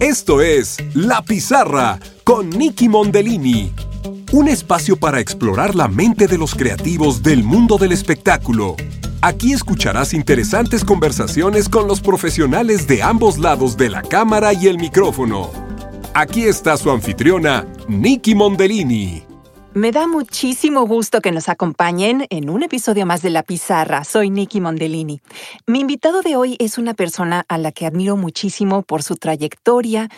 [0.00, 3.72] Esto es La Pizarra con Nicky Mondellini.
[4.30, 8.76] Un espacio para explorar la mente de los creativos del mundo del espectáculo.
[9.22, 14.78] Aquí escucharás interesantes conversaciones con los profesionales de ambos lados de la cámara y el
[14.78, 15.50] micrófono.
[16.14, 19.27] Aquí está su anfitriona, Nicky Mondellini.
[19.74, 24.02] Me da muchísimo gusto que nos acompañen en un episodio más de La Pizarra.
[24.02, 25.20] Soy Nicky Mondellini.
[25.66, 30.08] Mi invitado de hoy es una persona a la que admiro muchísimo por su trayectoria,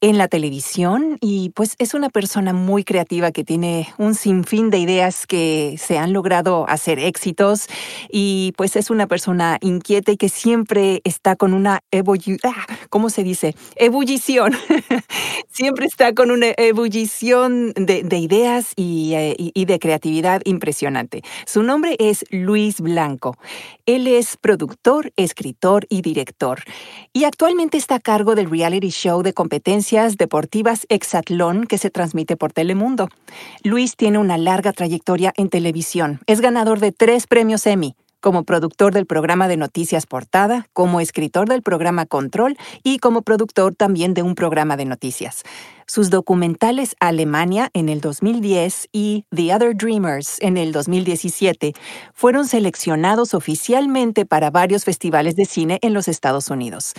[0.00, 4.78] en la televisión y pues es una persona muy creativa que tiene un sinfín de
[4.78, 7.66] ideas que se han logrado hacer éxitos
[8.08, 13.24] y pues es una persona inquieta y que siempre está con una ah, ¿cómo se
[13.24, 13.56] dice?
[13.74, 14.54] Ebullición.
[15.50, 21.22] siempre está con una ebullición de, ideas eh, y de creatividad impresionante.
[21.46, 23.36] Su nombre es Luis Blanco.
[23.88, 26.62] Él es productor, escritor y director
[27.14, 32.36] y actualmente está a cargo del reality show de competencia deportivas Exatlón que se transmite
[32.36, 33.08] por Telemundo.
[33.64, 36.20] Luis tiene una larga trayectoria en televisión.
[36.26, 41.48] Es ganador de tres premios Emmy como productor del programa de noticias Portada, como escritor
[41.48, 45.42] del programa Control y como productor también de un programa de noticias.
[45.86, 51.72] Sus documentales Alemania en el 2010 y The Other Dreamers en el 2017
[52.12, 56.94] fueron seleccionados oficialmente para varios festivales de cine en los Estados Unidos.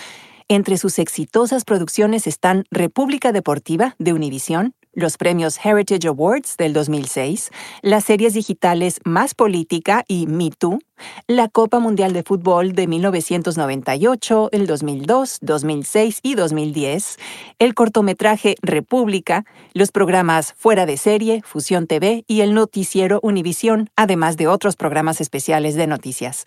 [0.51, 7.51] Entre sus exitosas producciones están República Deportiva de Univisión, los premios Heritage Awards del 2006,
[7.81, 10.79] las series digitales Más Política y Me Too,
[11.27, 17.17] la Copa Mundial de Fútbol de 1998, el 2002, 2006 y 2010,
[17.59, 24.37] el cortometraje República, los programas Fuera de Serie, Fusión TV y el noticiero Univisión, además
[24.37, 26.45] de otros programas especiales de noticias.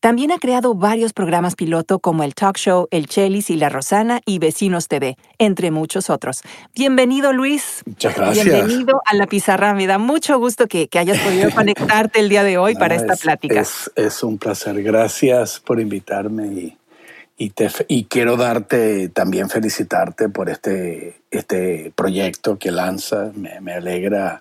[0.00, 4.22] También ha creado varios programas piloto como el talk show El Chelis y La Rosana
[4.24, 6.40] y Vecinos TV, entre muchos otros.
[6.74, 7.82] Bienvenido, Luis.
[7.84, 8.46] Muchas gracias.
[8.46, 9.74] Bienvenido a La Pizarra.
[9.74, 13.60] Me da mucho gusto que, hayas podido conectarte el día de hoy para esta plática.
[13.60, 14.82] Es, un placer.
[14.82, 16.78] Gracias por invitarme y,
[17.36, 23.36] y, te, y quiero darte, también felicitarte por este, este proyecto que lanzas.
[23.36, 24.40] Me, me alegra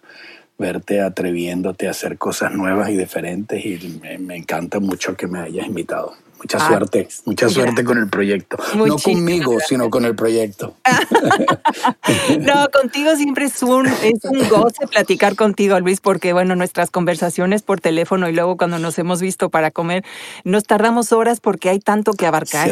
[0.59, 5.65] verte atreviéndote a hacer cosas nuevas y diferentes y me, encanta mucho que me hayas
[5.65, 6.13] invitado.
[6.39, 8.57] Mucha ah, suerte, mucha suerte con el proyecto.
[8.75, 10.73] no conmigo, sino con el proyecto.
[12.39, 17.61] no, contigo siempre es un, es un goce platicar contigo, Luis, porque bueno, nuestras conversaciones
[17.61, 20.05] por teléfono y luego cuando nos hemos visto para comer,
[20.45, 22.69] nos tardamos horas porque hay tanto que abarcar.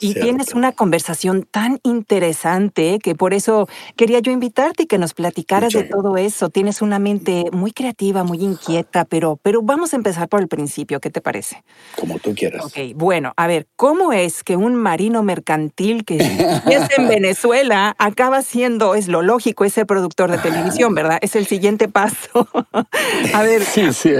[0.00, 5.14] y, tienes una conversación tan interesante que por eso quería yo invitarte y que nos
[5.14, 6.50] platicaras de todo eso.
[6.50, 11.00] Tienes una mente muy creativa, muy inquieta, pero, pero vamos a empezar por el principio.
[11.00, 11.62] ¿Qué te parece?
[11.96, 12.64] Como tú quieras.
[12.64, 16.16] Ok, bueno, a ver, ¿cómo es que un marino mercantil que
[16.66, 21.18] es en Venezuela acaba siendo, es lo lógico, ese productor de televisión, ¿verdad?
[21.20, 22.48] Es el siguiente paso.
[23.34, 24.12] a ver, sí, sí,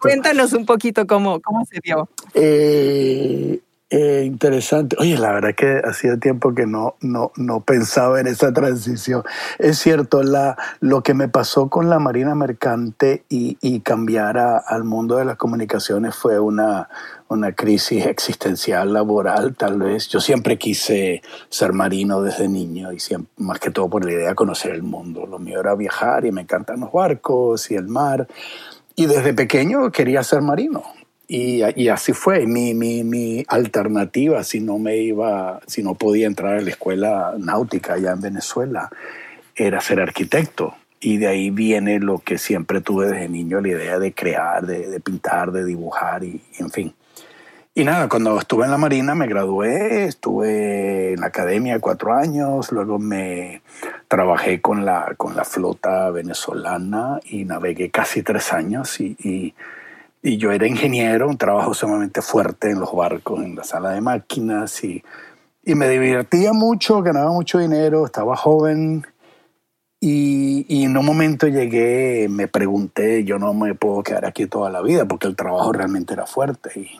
[0.00, 2.08] cuéntanos un poquito cómo, cómo se dio.
[2.32, 3.60] Eh,
[3.92, 4.96] eh, interesante.
[4.98, 9.22] Oye, la verdad que hacía tiempo que no, no, no pensaba en esa transición.
[9.58, 14.84] Es cierto, la, lo que me pasó con la Marina Mercante y, y cambiar al
[14.84, 16.88] mundo de las comunicaciones fue una,
[17.28, 20.08] una crisis existencial laboral, tal vez.
[20.08, 21.20] Yo siempre quise
[21.50, 24.82] ser marino desde niño y siempre, más que todo por la idea de conocer el
[24.82, 25.26] mundo.
[25.26, 28.26] Lo mío era viajar y me encantan los barcos y el mar.
[28.96, 30.82] Y desde pequeño quería ser marino.
[31.34, 32.46] Y, así fue.
[32.46, 37.32] Mi, mi, mi, alternativa, si no me iba, si no podía entrar a la escuela
[37.38, 38.90] náutica allá en Venezuela,
[39.56, 40.74] era ser arquitecto.
[41.00, 45.00] Y de ahí viene lo que siempre tuve desde niño, la idea de crear, de,
[45.00, 46.94] pintar, de dibujar y, en fin.
[47.74, 52.70] Y nada, cuando estuve en la Marina me gradué, estuve en la academia cuatro años,
[52.70, 53.62] luego me
[54.06, 59.54] trabajé con la, con la flota venezolana y navegué casi tres años y y
[60.22, 64.82] yo era ingeniero, un trabajo sumamente fuerte en los barcos, en la sala de máquinas,
[64.84, 65.02] y,
[65.64, 69.04] y me divertía mucho, ganaba mucho dinero, estaba joven.
[69.98, 74.68] Y, y, en un momento llegué, me pregunté, yo no me puedo quedar aquí toda
[74.70, 76.72] la vida porque el trabajo realmente era fuerte.
[76.76, 76.90] Y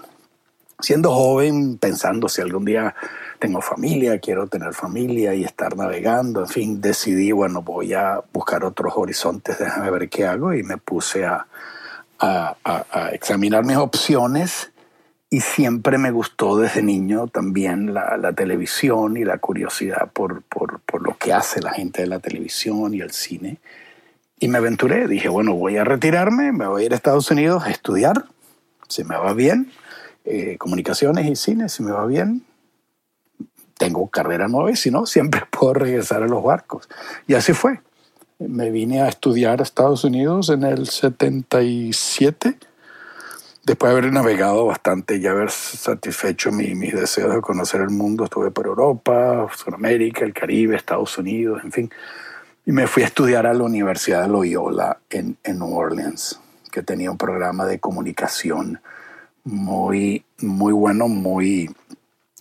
[0.79, 2.95] siendo joven, pensando si algún día
[3.41, 8.65] tengo familia, quiero tener familia y estar navegando, en fin, decidí, bueno, voy a buscar
[8.65, 11.47] otros horizontes, déjame ver qué hago y me puse a,
[12.23, 14.71] a, examinar mis opciones
[15.31, 21.03] y siempre me gustó desde niño también la, televisión y la curiosidad por, por, por,
[21.03, 23.59] lo que hace la gente de la televisión y el cine.
[24.39, 27.65] Y me aventuré, dije, bueno, voy a retirarme, me voy a ir a Estados Unidos
[27.65, 28.25] a estudiar,
[28.89, 29.73] si me va bien,
[30.25, 32.45] eh, comunicaciones y cine, si me va bien,
[33.79, 36.89] tengo carrera nueva y si no, siempre puedo regresar a los barcos.
[37.27, 37.81] Y así fue.
[38.49, 42.59] Me vine a estudiar a Estados Unidos en el 77,
[43.65, 48.25] después de haber navegado bastante y haber satisfecho mi, mis deseos de conocer el mundo.
[48.25, 51.91] Estuve por Europa, Sudamérica, el Caribe, Estados Unidos, en fin.
[52.67, 56.41] Y me fui a estudiar a la Universidad de Loyola en, en New Orleans,
[56.71, 58.81] que tenía un programa de comunicación
[59.45, 61.75] muy, muy bueno, muy,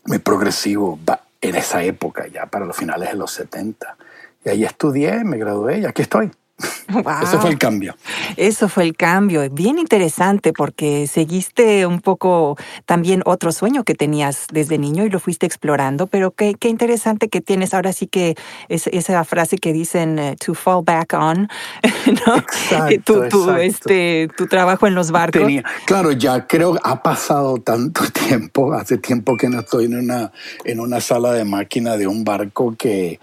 [0.06, 1.00] muy progresivo
[1.42, 3.98] en esa época, ya para los finales de los 70.
[4.46, 6.32] Y ahí estudié, me gradué y aquí estoy.
[7.24, 7.96] Ese fue el cambio.
[8.38, 9.48] Eso fue el cambio.
[9.50, 15.20] Bien interesante porque seguiste un poco también otro sueño que tenías desde niño y lo
[15.20, 18.36] fuiste explorando, pero qué, qué interesante que tienes ahora sí que
[18.70, 21.48] es, esa frase que dicen eh, to fall back on,
[22.28, 22.36] ¿no?
[22.38, 25.44] Exacto, tu, Este, tu trabajo en los barcos.
[25.86, 30.32] claro, ya creo ha pasado tanto tiempo, hace tiempo que no estoy en una,
[30.66, 33.20] en una sala de máquina de un barco que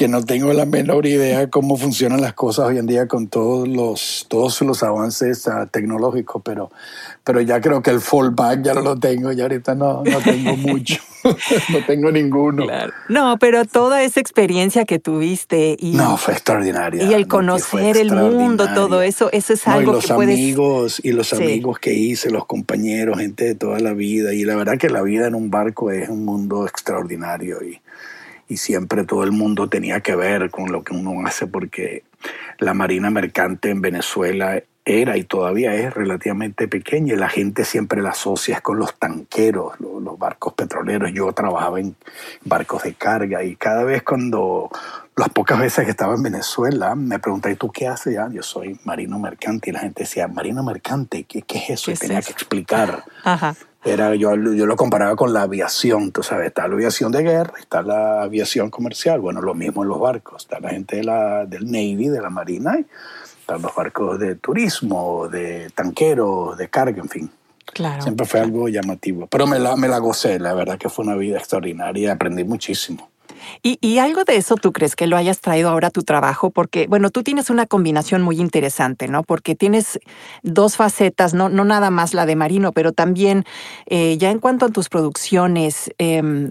[0.00, 3.68] que no tengo la menor idea cómo funcionan las cosas hoy en día con todos
[3.68, 6.70] los, todos los avances uh, tecnológicos, pero,
[7.22, 10.56] pero ya creo que el fallback ya no lo tengo, ya ahorita no, no tengo
[10.56, 11.02] mucho,
[11.68, 12.64] no tengo ninguno.
[13.10, 15.92] No, pero toda esa experiencia que tuviste y...
[15.92, 17.04] No, fue extraordinaria.
[17.04, 21.30] Y el conocer el mundo, todo eso, eso es algo y los amigos, Y los
[21.34, 25.02] amigos que hice, los compañeros, gente de toda la vida, y la verdad que la
[25.02, 27.82] vida en un barco es un mundo extraordinario y
[28.50, 32.02] y siempre todo el mundo tenía que ver con lo que uno hace porque
[32.58, 38.02] la marina mercante en Venezuela era y todavía es relativamente pequeña y la gente siempre
[38.02, 41.12] la asocia con los tanqueros, los, barcos petroleros.
[41.12, 41.94] Yo trabajaba en
[42.44, 44.68] barcos de carga y cada vez cuando
[45.16, 48.14] las pocas veces que estaba en Venezuela me preguntaba, ¿y tú qué haces?
[48.14, 51.92] Ya, yo soy marino mercante y la gente decía, marino mercante, ¿qué, qué es eso?
[51.92, 53.04] y tenía que explicar.
[53.22, 53.54] Ajá.
[53.82, 57.54] Era, yo, yo lo comparaba con la aviación, tú sabes, está la aviación de guerra,
[57.58, 61.46] está la aviación comercial, bueno, lo mismo en los barcos, está la gente de la,
[61.46, 62.78] del Navy, de la Marina,
[63.40, 67.30] están los barcos de turismo, de tanqueros, de carga, en fin.
[67.72, 68.02] Claro.
[68.02, 71.14] Siempre fue algo llamativo, pero me la, me la gocé, la verdad que fue una
[71.14, 73.09] vida extraordinaria aprendí muchísimo.
[73.62, 76.86] Y, algo de eso tú crees que lo hayas traído ahora a tu trabajo, porque,
[76.86, 79.22] bueno, tú tienes una combinación muy interesante, ¿no?
[79.22, 79.98] Porque tienes
[80.42, 83.44] dos facetas, no, no nada más la de Marino, pero también
[83.86, 86.50] eh, ya en cuanto a tus producciones, em,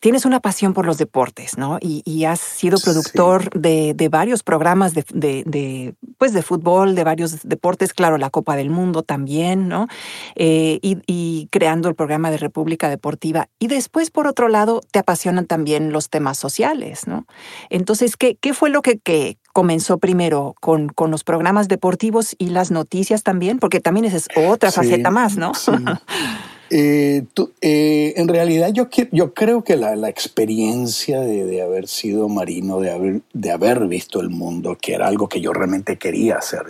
[0.00, 1.78] tienes una pasión por los deportes, ¿no?
[1.80, 8.18] Y, has sido productor de, varios programas de, pues de fútbol, de varios deportes, claro,
[8.18, 9.88] la Copa del Mundo también, ¿no?
[10.34, 13.48] Eh, y, creando el programa de República Deportiva.
[13.58, 17.26] Y después, por otro lado, te apasionan también los temas sociales, ¿no?
[17.70, 22.50] Entonces, ¿qué, qué fue lo que, que comenzó primero con, con, los programas deportivos y
[22.50, 23.58] las noticias también?
[23.58, 25.52] Porque también esa es otra faceta más, ¿no?
[26.70, 27.24] Eh,
[27.60, 32.80] eh, en realidad yo, yo creo que la, la experiencia de, de, haber sido marino,
[32.80, 36.64] de haber, de haber visto el mundo, que era algo que yo realmente quería hacer,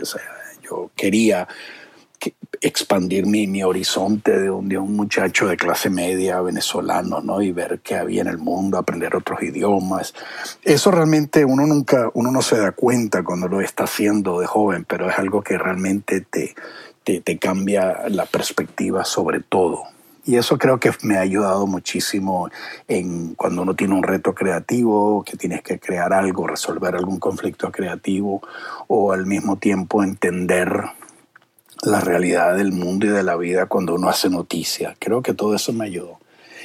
[0.62, 1.49] yo quería
[2.61, 7.41] expandir mi, mi horizonte de un, de un, muchacho de clase media venezolano, ¿no?
[7.41, 10.15] Y ver qué había en el mundo, aprender otros idiomas.
[10.65, 14.85] Eso realmente uno nunca, uno no se da cuenta cuando lo está haciendo de joven,
[14.89, 16.55] pero es algo que realmente te,
[17.21, 19.85] te, cambia la perspectiva sobre todo.
[20.25, 22.51] Y eso creo que me ha ayudado muchísimo
[22.87, 27.73] en cuando uno tiene un reto creativo, que tienes que crear algo, resolver algún conflicto
[27.73, 28.43] creativo
[28.88, 30.83] o al mismo tiempo entender
[31.83, 34.97] la realidad del mundo y de la vida cuando uno hace noticias.
[34.99, 36.19] Creo que todo eso me ayudó.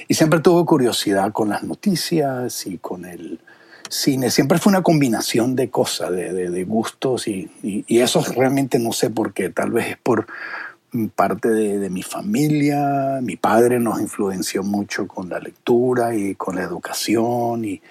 [0.09, 3.39] Y siempre tuve curiosidad con las noticias y con el,
[3.93, 7.49] cine siempre fue una combinación de cosas, de, gustos y,
[7.87, 10.27] eso realmente no sé por qué, tal vez es por
[11.15, 16.63] parte de, mi familia, mi padre nos influenció mucho con la lectura y con la
[16.63, 17.81] educación y,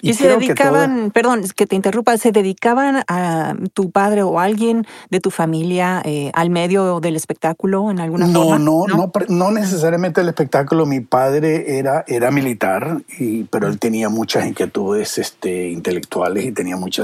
[0.00, 5.20] y, se dedicaban, perdón, que te interrumpa, ¿se dedicaban a tu padre o alguien de
[5.20, 8.58] tu familia eh, al medio del espectáculo en alguna forma?
[8.58, 10.86] No, no, no, necesariamente el espectáculo.
[10.86, 16.76] Mi padre era, era militar, y, pero él tenía muchas inquietudes este, intelectuales y tenía
[16.76, 17.02] mucha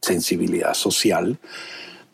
[0.00, 1.38] sensibilidad social.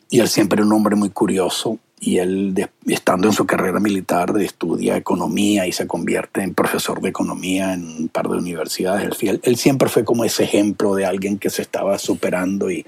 [0.09, 4.33] Y él siempre era un hombre muy curioso y él, estando en su carrera militar,
[4.39, 9.21] estudia economía y se convierte en profesor de economía en un par de universidades.
[9.21, 12.85] Él, él siempre fue como ese ejemplo de alguien que se estaba superando y,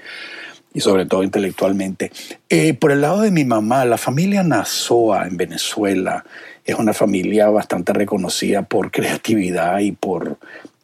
[0.74, 2.10] y sobre todo intelectualmente.
[2.48, 6.24] Eh, por el lado de mi mamá, la familia Nazoa en Venezuela
[6.64, 10.38] es una familia bastante reconocida por creatividad y por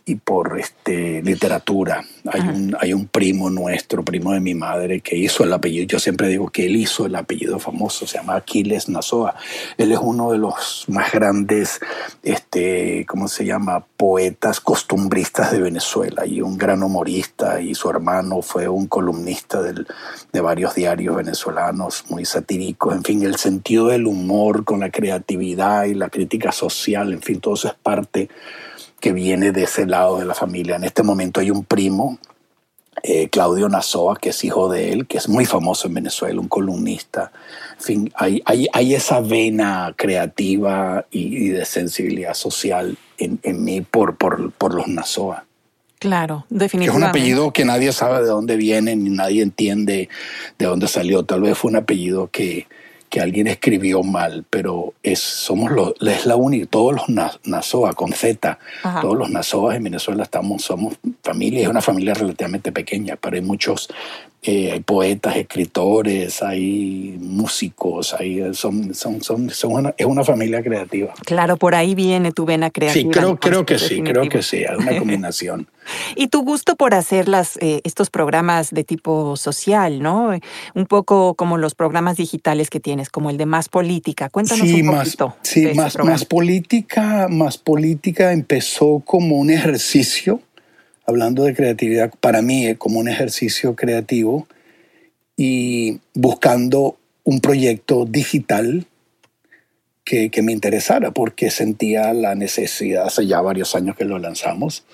[0.09, 2.03] y por este, literatura.
[2.33, 5.87] Hay un, hay un primo nuestro, primo de mi madre, que hizo el apellido.
[5.87, 9.35] Yo siempre digo que él hizo el apellido famoso, se llama Aquiles Nazoa.
[9.77, 11.81] Él es uno de los más grandes,
[12.23, 17.61] este, ¿cómo se llama?, poetas costumbristas de Venezuela y un gran humorista.
[17.61, 19.87] Y su hermano fue un columnista del,
[20.33, 22.95] de varios diarios venezolanos, muy satíricos.
[22.95, 27.41] En fin, el sentido del humor con la creatividad y la crítica social, en fin,
[27.41, 28.31] todo eso es parte
[29.01, 30.77] que viene de ese lado de la familia.
[30.77, 32.19] En este momento hay un primo,
[33.03, 36.49] eh, Claudio Nazoa, que es hijo de él, que es muy famoso en Venezuela, un
[36.49, 37.31] columnista.
[37.79, 43.83] En fin, hay, hay, hay esa vena creativa y, de sensibilidad social en, en mí
[43.83, 45.45] por, por, por, los Nazoa.
[46.01, 46.91] Claro, definitivamente.
[46.91, 50.09] es un apellido que nadie sabe de dónde viene, ni nadie entiende
[50.59, 51.25] de dónde salió.
[51.25, 52.67] Tal vez fue un apellido que,
[53.09, 58.13] que alguien escribió mal, pero es, somos los, es la única, todos los Nazoa con
[58.13, 58.59] Z,
[59.01, 63.43] todos los Nazoas en Venezuela estamos, somos familia, es una familia relativamente pequeña, pero hay
[63.43, 63.89] muchos
[64.41, 71.13] eh, hay poetas, escritores, hay músicos, hay, son, son, son, son es una familia creativa.
[71.27, 73.03] Claro, por ahí viene tu vena creativa.
[73.03, 75.67] Sí, creo, creo que sí, creo que sí, hay una combinación.
[76.15, 80.31] y tu gusto por hacer las, eh, estos programas de tipo social, ¿no?
[80.75, 84.29] Un poco como los programas digitales que tienes, como el de Más Política.
[84.29, 85.37] Cuéntanos un poquito.
[85.43, 90.41] sí, más, más política, más política empezó como un ejercicio
[91.09, 94.47] hablando de creatividad, para mí como un ejercicio creativo
[95.39, 98.87] y buscando un proyecto digital
[100.05, 104.85] que, me interesara, porque sentía la necesidad, hace ya varios años que lo lanzamos,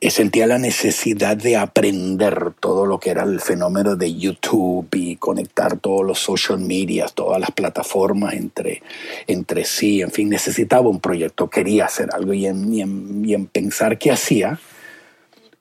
[0.00, 5.16] eh, sentía la necesidad de aprender todo lo que era el fenómeno de YouTube y
[5.16, 8.82] conectar todos los social medias, todas las plataformas entre,
[9.26, 10.00] entre sí.
[10.00, 14.58] En fin, necesitaba un proyecto, quería hacer algo y en, y en pensar qué hacía,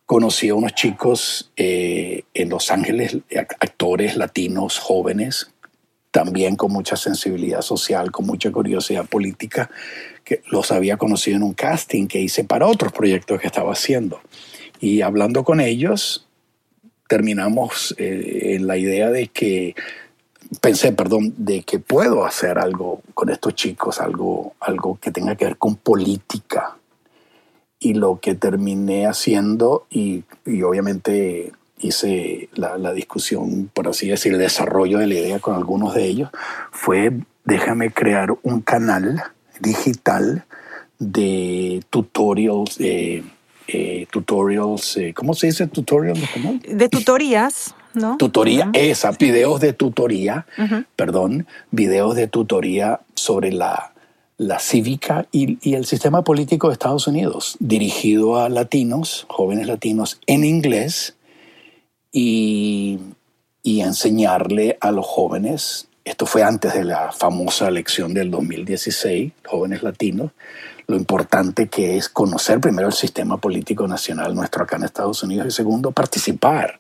[0.06, 3.18] conocí a unos chicos eh, en Los Ángeles,
[3.60, 5.52] actores latinos jóvenes,
[6.12, 9.70] también con mucha sensibilidad social, con mucha curiosidad política,
[10.24, 14.22] que los había conocido en un casting que hice para otros proyectos que estaba haciendo.
[14.80, 16.28] Y hablando con ellos,
[17.08, 19.76] terminamos eh, en la idea de que,
[20.62, 25.46] pensé, perdón, de que puedo hacer algo con estos chicos, algo, algo que tenga que
[25.46, 26.78] ver con política,
[27.84, 30.24] y lo que terminé haciendo y,
[30.64, 36.06] obviamente hice la, discusión, por así decir, el desarrollo de la idea con algunos de
[36.06, 36.30] ellos,
[36.72, 37.12] fue
[37.44, 39.22] déjame crear un canal
[39.60, 40.46] digital
[40.98, 43.24] de tutorials, eh,
[44.10, 46.20] tutorials, eh, ¿cómo se dice tutorials
[46.66, 47.76] De tutorías.
[47.94, 48.18] ¿No?
[48.18, 50.48] Tutoría, esa, videos de tutoría,
[50.96, 53.93] perdón, videos de tutoría sobre la
[54.38, 60.44] la cívica y, el sistema político de Estados Unidos, dirigido a latinos, jóvenes latinos, en
[60.44, 61.16] inglés
[62.12, 63.00] y,
[63.64, 70.32] enseñarle a los jóvenes, esto fue antes de la famosa elección del 2016, jóvenes latinos,
[70.88, 75.48] lo importante que es conocer primero el sistema político nacional nuestro acá en Estados Unidos
[75.48, 76.80] y segundo, participar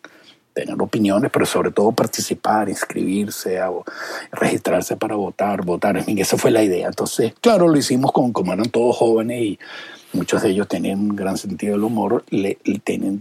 [0.54, 3.84] tener opiniones, pero sobre todo participar, inscribirse, o
[4.32, 5.98] registrarse para votar, votar.
[5.98, 6.88] En fin, esa fue la idea.
[6.88, 9.60] Entonces, claro, lo hicimos con, como eran todos jóvenes y
[10.14, 12.58] muchos de ellos tenían un gran sentido del humor, le,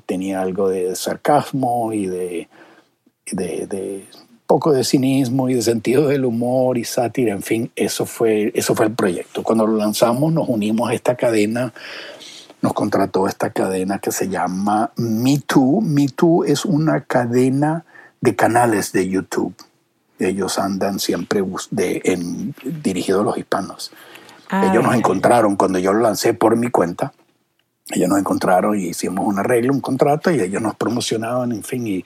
[0.06, 2.48] tenía algo de sarcasmo y de,
[3.32, 4.04] de, de
[4.46, 8.74] poco de cinismo y de sentido del humor y sátira, en fin, eso fue, eso
[8.74, 9.42] fue el proyecto.
[9.42, 11.72] Cuando lo lanzamos nos unimos a esta cadena
[12.62, 15.80] nos contrató esta cadena que se llama MeToo.
[15.80, 17.84] MeToo es una cadena
[18.20, 19.54] de canales de YouTube.
[20.20, 21.42] Ellos andan siempre
[21.72, 23.90] de, en, dirigidos a los hispanos.
[24.48, 27.12] Ah, ellos nos encontraron cuando yo lo lancé por mi cuenta.
[27.90, 31.84] Ellos nos encontraron y hicimos un arreglo, un contrato y ellos nos promocionaban, en fin,
[31.86, 32.04] y,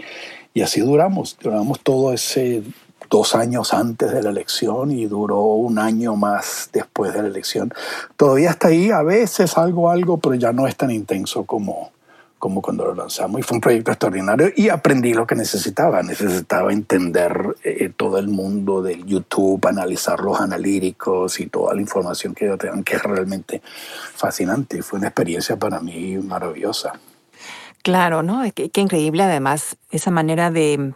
[0.55, 1.37] y así duramos.
[1.39, 2.63] Duramos todo ese
[3.09, 7.73] dos años antes de la elección y duró un año más después de la elección.
[8.17, 11.91] Todavía está ahí, a veces algo, algo, pero ya no es tan intenso como,
[12.39, 13.41] como cuando lo lanzamos.
[13.41, 16.03] Y fue un proyecto extraordinario y aprendí lo que necesitaba.
[16.03, 22.35] Necesitaba entender eh, todo el mundo del YouTube, analizar los analíticos y toda la información
[22.35, 23.63] que ellos tengan, que es realmente
[24.15, 24.83] fascinante.
[24.83, 26.93] Fue una experiencia para mí maravillosa.
[27.83, 28.43] Claro, ¿no?
[28.53, 30.93] Qué, qué increíble además esa manera de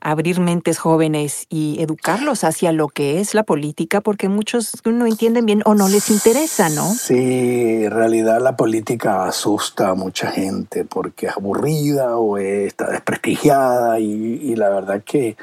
[0.00, 5.46] abrir mentes jóvenes y educarlos hacia lo que es la política, porque muchos no entienden
[5.46, 6.92] bien o no les interesa, ¿no?
[6.94, 13.98] Sí, en realidad la política asusta a mucha gente porque es aburrida o está desprestigiada
[14.00, 15.36] y, la verdad que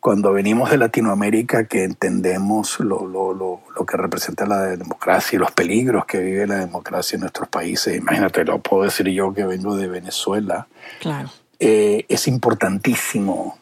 [0.00, 5.38] cuando venimos de Latinoamérica que entendemos lo, lo, lo, lo, que representa la democracia y
[5.38, 9.44] los peligros que vive la democracia en nuestros países, imagínate, lo puedo decir yo que
[9.44, 10.66] vengo de Venezuela,
[11.00, 11.30] claro.
[11.60, 13.58] Eh, es importantísimo,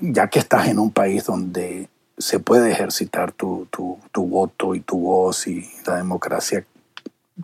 [0.00, 4.80] ya que estás en un país donde se puede ejercitar tu, tu, tu voto y
[4.80, 6.64] tu voz y la democracia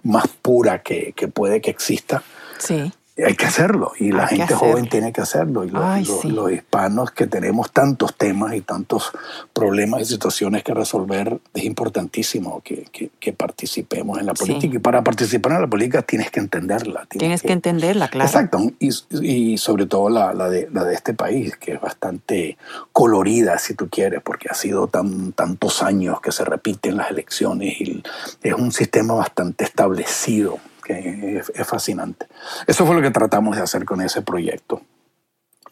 [0.03, 2.23] más pura que, que puede que exista.
[2.59, 2.93] Sí
[3.25, 7.27] hay que hacerlo y la gente joven tiene que hacerlo y los, los, hispanos que
[7.27, 9.11] tenemos tantos temas y tantos
[9.55, 12.85] problemas y situaciones que resolver es importantísimo que,
[13.19, 17.43] que, participemos en la política y para participar en la política tienes que entenderla tienes,
[17.43, 18.29] que, entenderla claro.
[18.29, 18.91] Exacto y,
[19.23, 22.59] y sobre todo la, la, de, la de este país que es bastante
[22.93, 27.81] colorida si tú quieres porque ha sido tan tantos años que se repiten las elecciones
[27.81, 28.03] y
[28.43, 32.27] es un sistema bastante establecido que es, fascinante.
[32.67, 34.83] Eso fue lo que tratamos de hacer con ese proyecto.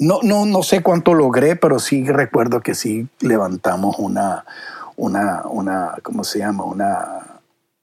[0.01, 4.45] No, no, no sé cuánto logré, pero sí recuerdo que sí levantamos una,
[4.97, 6.65] una, una ¿cómo se llama?
[6.65, 7.41] Una,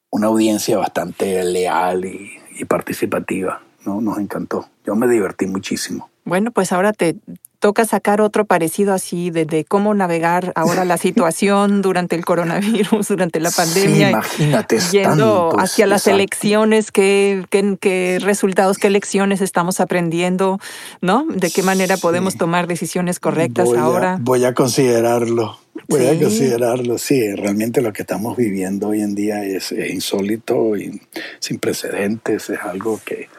[0.09, 3.61] una audiencia bastante leal y, y participativa.
[3.85, 4.01] ¿no?
[4.01, 4.67] Nos encantó.
[4.85, 6.09] Yo me divertí muchísimo.
[6.25, 7.15] Bueno, pues ahora te,
[7.62, 13.39] toca sacar otro parecido así de, cómo navegar ahora la situación durante el coronavirus, durante
[13.39, 14.10] la pandemia.
[14.10, 20.60] imagínate, yendo hacia las elecciones, qué, qué, resultados, qué lecciones estamos aprendiendo,
[21.01, 21.25] ¿no?
[21.30, 24.18] De qué manera podemos tomar decisiones correctas ahora.
[24.20, 25.58] voy a considerarlo.
[25.88, 31.01] Voy a considerarlo, sí, realmente lo que estamos viviendo hoy en día es insólito y
[31.39, 33.30] sin precedentes, es algo que,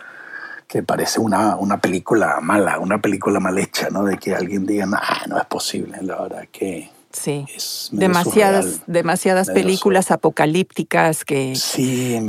[0.73, 4.05] que parece una, una película mala, una película mal hecha, ¿no?
[4.05, 4.99] De que alguien diga, no,
[5.29, 6.89] no es posible, la verdad que...
[7.13, 7.45] Sí,
[7.91, 11.55] demasiadas, demasiadas películas apocalípticas que,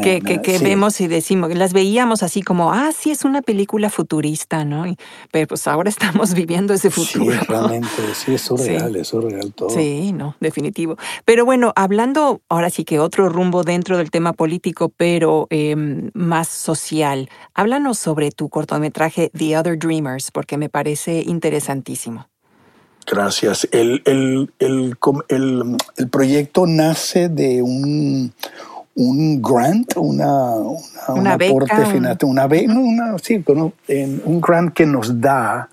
[0.02, 4.66] que, que, vemos y decimos, las veíamos así como, ah, sí, es una película futurista,
[4.66, 4.86] ¿no?
[5.32, 7.32] pero pues ahora estamos viviendo ese futuro.
[7.32, 9.70] Sí, realmente, sí, es surreal, es surreal todo.
[9.70, 10.98] Sí, no, definitivo.
[11.26, 16.48] Pero bueno, hablando ahora sí que otro rumbo dentro del tema político, pero em, más
[16.48, 22.28] social, háblanos sobre tu cortometraje The Other Dreamers, porque me parece interesantísimo.
[23.06, 23.68] Gracias.
[23.72, 28.34] El, el, el, el, proyecto nace de un,
[28.96, 30.80] un grant, una, una,
[31.10, 35.70] una aporte final, una, una, sí, un grant que nos da.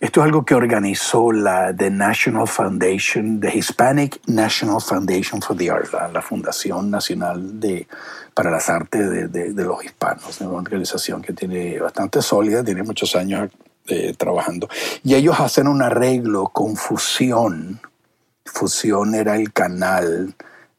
[0.00, 5.70] Esto es algo que organizó la The National Foundation, the Hispanic National Foundation for the
[5.70, 7.86] Arts, la, Fundación Nacional de,
[8.34, 12.82] para las Artes de, de, de los Hispanos, una organización que tiene bastante sólida, tiene
[12.82, 13.50] muchos años
[13.86, 14.68] eh, trabajando.
[15.02, 17.80] Y ellos hacen un arreglo con Fusión.
[18.46, 20.34] Fusión era el canal,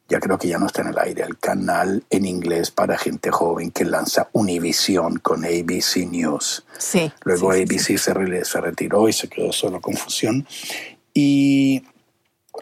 [0.08, 3.30] ya creo que ya no está en el aire, el canal en inglés para gente
[3.30, 6.64] joven que lanza Univision con ABC News.
[6.78, 7.12] Sí.
[7.24, 10.44] Luego ABC Se, se, retiró y se quedó solo con Fusión.
[11.14, 11.84] Y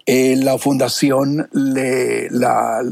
[0.05, 2.83] eh, la fundación, le, la,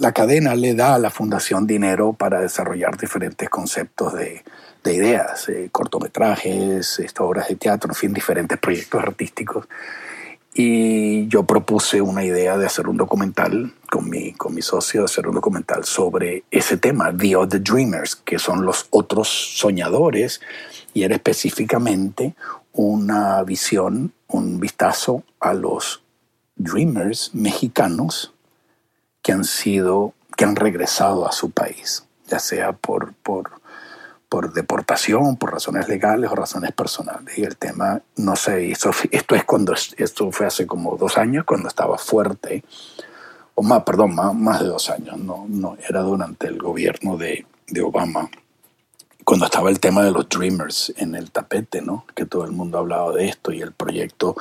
[0.00, 4.42] la cadena le da a la fundación dinero para desarrollar diferentes conceptos de,
[4.86, 9.66] de ideas, eh, cortometrajes, obras de teatro, en fin, diferentes proyectos artísticos.
[10.54, 15.04] Y yo propuse una idea de hacer un documental con mi, con mi socio, de
[15.06, 20.40] hacer un documental sobre ese tema, The Other Dreamers, que son los otros soñadores,
[20.94, 22.34] y era específicamente
[22.72, 26.02] una visión, un vistazo a los
[26.54, 28.32] dreamers mexicanos
[29.20, 33.60] que han sido, que han regresado a su país, ya sea por, por
[34.28, 37.38] por deportación, por razones legales o razones personales.
[37.38, 38.90] Y el tema no se hizo.
[39.10, 42.64] Esto es cuando, esto fue hace como dos años, cuando estaba fuerte,
[43.54, 47.46] o más, perdón, más, más de dos años, no, no, era durante el gobierno de,
[47.68, 48.28] de Obama,
[49.24, 52.04] cuando estaba el tema de los Dreamers en el tapete, ¿no?
[52.14, 54.36] Que todo el mundo hablaba de esto y el proyecto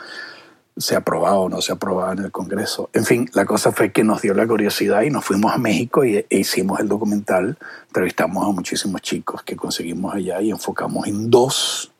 [0.77, 2.89] se aprobaba o no se aprobaba en el Congreso.
[2.93, 6.03] En fin, la cosa fue que nos dio la curiosidad y nos fuimos a México
[6.03, 7.57] e hicimos el documental.
[7.87, 11.91] Entrevistamos a muchísimos chicos que conseguimos allá y enfocamos en dos.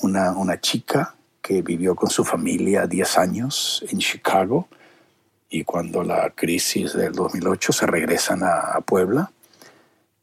[0.00, 4.66] Una, una chica que vivió con su familia 10 años en Chicago
[5.48, 9.30] y cuando la crisis del 2008 se regresan a, a Puebla.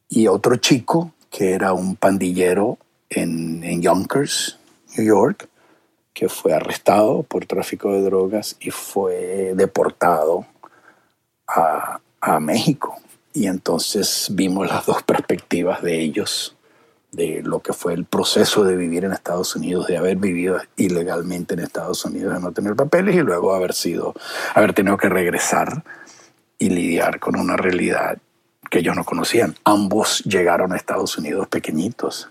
[0.08, 4.58] Y otro chico que era un pandillero en, en Yonkers,
[4.96, 5.48] New York,
[6.20, 10.44] que fue arrestado por tráfico de drogas y fue deportado
[11.48, 13.00] a, a México.
[13.32, 16.58] Y entonces vimos las dos perspectivas de ellos,
[17.10, 21.54] de lo que fue el proceso de vivir en Estados Unidos, de haber vivido ilegalmente
[21.54, 24.12] en Estados Unidos, de no tener papeles y luego haber sido,
[24.54, 25.84] haber tenido que regresar
[26.58, 28.18] y lidiar con una realidad
[28.70, 29.54] que ellos no conocían.
[29.64, 32.28] Ambos llegaron a Estados Unidos pequeñitos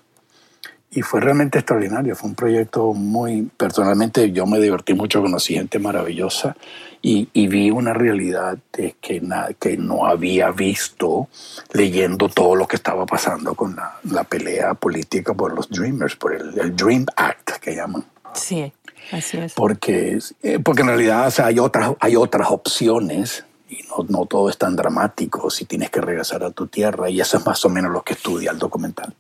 [0.91, 2.15] y fue realmente extraordinario.
[2.15, 6.55] Fue un proyecto muy, personalmente yo me divertí mucho, conocí gente maravillosa
[7.01, 11.29] y, y vi una realidad que, que no había visto
[11.73, 16.33] leyendo todo lo que estaba pasando con la, la pelea política por los Dreamers, por
[16.33, 18.05] el, el Dream Act que llaman.
[18.33, 18.71] Sí,
[19.11, 19.53] así es.
[19.53, 24.57] Porque, eh, porque en realidad hay, otras, hay otras opciones y no, no todo es
[24.57, 27.91] tan dramático si tienes que regresar a tu tierra y eso es más o menos
[27.91, 29.13] lo que estudia el documental.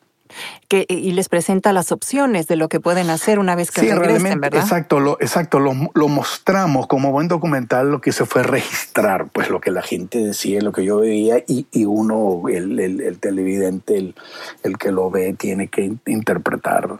[0.67, 3.91] Que, y les presenta las opciones de lo que pueden hacer una vez que sí,
[3.91, 4.61] regresen, ¿verdad?
[4.61, 9.49] Exacto, lo, exacto lo, lo, mostramos como buen documental, lo que se fue registrar, pues
[9.49, 13.19] lo que la gente decía, lo que yo veía, y, y uno, el, el, el
[13.19, 14.15] televidente, el,
[14.63, 16.99] el, que lo ve, tiene que interpretar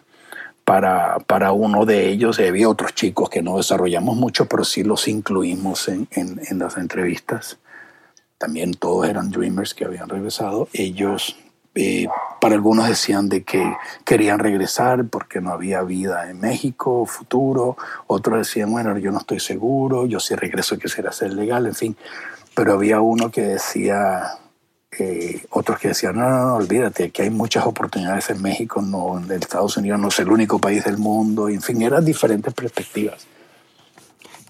[0.69, 2.39] para, para uno de ellos.
[2.39, 6.77] Había otros chicos que no desarrollamos mucho, pero sí los incluimos en, en, en las
[6.77, 7.57] entrevistas.
[8.37, 10.67] También todos eran Dreamers que habían regresado.
[10.73, 11.37] Ellos
[11.81, 12.09] eh,
[12.41, 17.77] para algunos decían de que querían regresar porque no había vida en México, futuro.
[18.07, 21.95] Otros decían, bueno, yo no estoy seguro, yo si regreso quisiera ser legal, en fin.
[22.53, 24.23] Pero había uno que decía,
[24.99, 29.17] eh, otros que decían, no, no, no, olvídate, que hay muchas oportunidades en México, no,
[29.17, 33.25] en Estados Unidos no es el único país del mundo, en fin, eran diferentes perspectivas.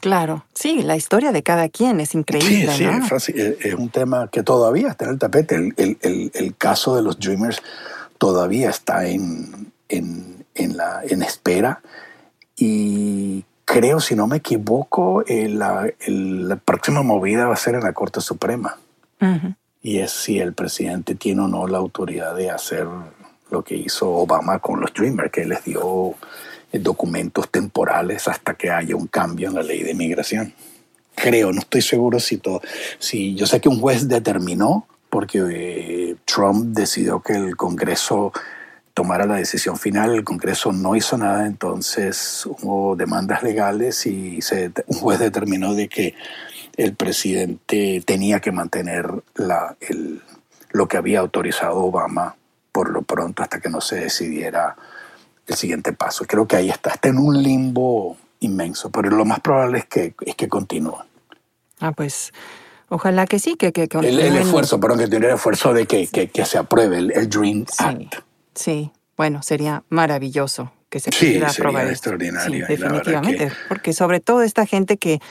[0.02, 2.72] Claro, sí, la historia de cada quien es increíble.
[2.72, 3.58] Sí, sí, es, fácil.
[3.60, 5.56] es, un tema que todavía está en el tapete.
[5.56, 7.62] El, el, el, el caso de los Dreamers
[8.18, 11.82] todavía está en, en, en, la, en espera
[12.56, 17.94] y creo, si no me equivoco, la, la, próxima movida va a ser en la
[17.94, 18.78] Corte Suprema.
[19.22, 19.56] Uh -huh.
[19.82, 22.86] Y es si el presidente tiene o no la autoridad de hacer
[23.50, 26.16] lo que hizo Obama con los Dreamers, que les dio
[26.72, 30.54] documentos temporales hasta que haya un cambio en la ley de migración.
[31.16, 32.62] Creo, no estoy seguro si todo.
[33.00, 38.32] Si yo sé que un juez determinó, porque eh, Trump decidió que el Congreso
[38.94, 44.72] tomara la decisión final, el Congreso no hizo nada, entonces hubo demandas legales y se,
[44.88, 46.16] un juez determinó de que
[46.78, 50.22] el presidente tenía que mantener la, el,
[50.72, 52.36] lo que había autorizado Obama
[52.72, 54.76] por lo pronto hasta que no se decidiera
[55.54, 56.26] el siguiente paso.
[56.28, 60.14] Creo que ahí está, está en un limbo inmenso, pero lo más probable es que,
[60.26, 60.98] es que continúe.
[61.80, 62.32] Ah, pues
[62.90, 66.08] ojalá que sí, que, que el, el, esfuerzo, perdón, que tiene el esfuerzo de que,
[66.08, 68.16] que, que se apruebe el, el Dream sí, Act.
[68.56, 72.10] Sí, bueno, sería maravilloso que se pudiera sí, aprobar sería esto.
[72.10, 72.66] extraordinario.
[72.66, 73.54] Sí, definitivamente, que...
[73.68, 75.22] porque sobre todo esta gente que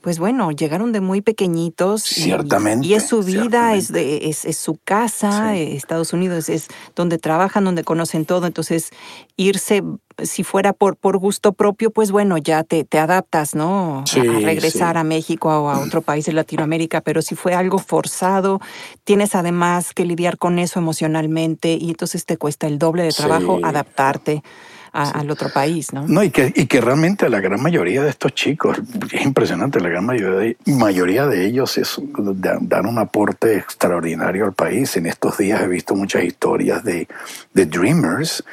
[0.00, 2.02] pues bueno, llegaron de muy pequeñitos.
[2.02, 2.86] Ciertamente.
[2.86, 5.76] Y, y es su vida, es, de, es, es, su casa, sí.
[5.76, 8.46] Estados Unidos es donde trabajan, donde conocen todo.
[8.46, 8.90] Entonces,
[9.36, 9.82] irse,
[10.22, 14.04] si fuera por, por gusto propio, pues bueno, ya te, te adaptas, ¿no?
[14.06, 17.02] Sí, a regresar a México o a otro país de Latinoamérica.
[17.02, 18.58] Pero si fue algo forzado,
[19.04, 23.60] tienes además que lidiar con eso emocionalmente y entonces te cuesta el doble de trabajo
[23.62, 24.42] adaptarte.
[24.92, 25.12] A, sí.
[25.14, 26.06] al otro país, ¿no?
[26.08, 28.80] No, y que, y que realmente la gran mayoría de estos chicos,
[29.12, 34.52] es impresionante, la gran mayoría de, mayoría de ellos es, dan un aporte extraordinario al
[34.52, 34.96] país.
[34.96, 37.06] En estos días he visto muchas historias de,
[37.54, 38.44] de Dreamers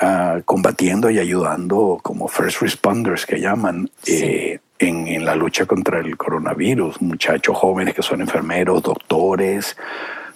[0.00, 3.90] uh, combatiendo y ayudando como first responders que llaman.
[4.02, 4.22] Sí.
[4.22, 9.76] Eh, en, en, la lucha contra el coronavirus, muchachos jóvenes que son enfermeros, doctores,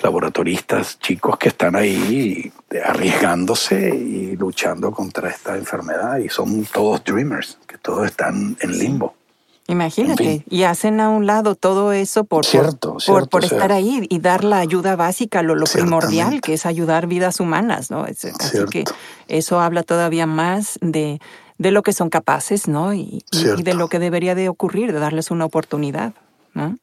[0.04, 2.52] laboratoristas, chicos que están ahí
[2.84, 9.14] arriesgándose y luchando contra esta enfermedad y son todos dreamers, que todos están en limbo.
[9.66, 10.44] Imagínate, en fin.
[10.50, 14.06] y hacen a un lado todo eso por, cierto, por, cierto, por, por estar ahí
[14.10, 18.04] y dar la ayuda básica, lo, lo primordial, que es ayudar vidas humanas, ¿no?
[18.04, 18.28] Así
[18.70, 18.84] que
[19.26, 21.18] eso habla todavía más de,
[21.56, 22.92] de lo que son capaces, ¿no?
[22.92, 26.12] Y, y, de lo que debería de ocurrir, de darles una oportunidad,
[26.52, 26.76] ¿no?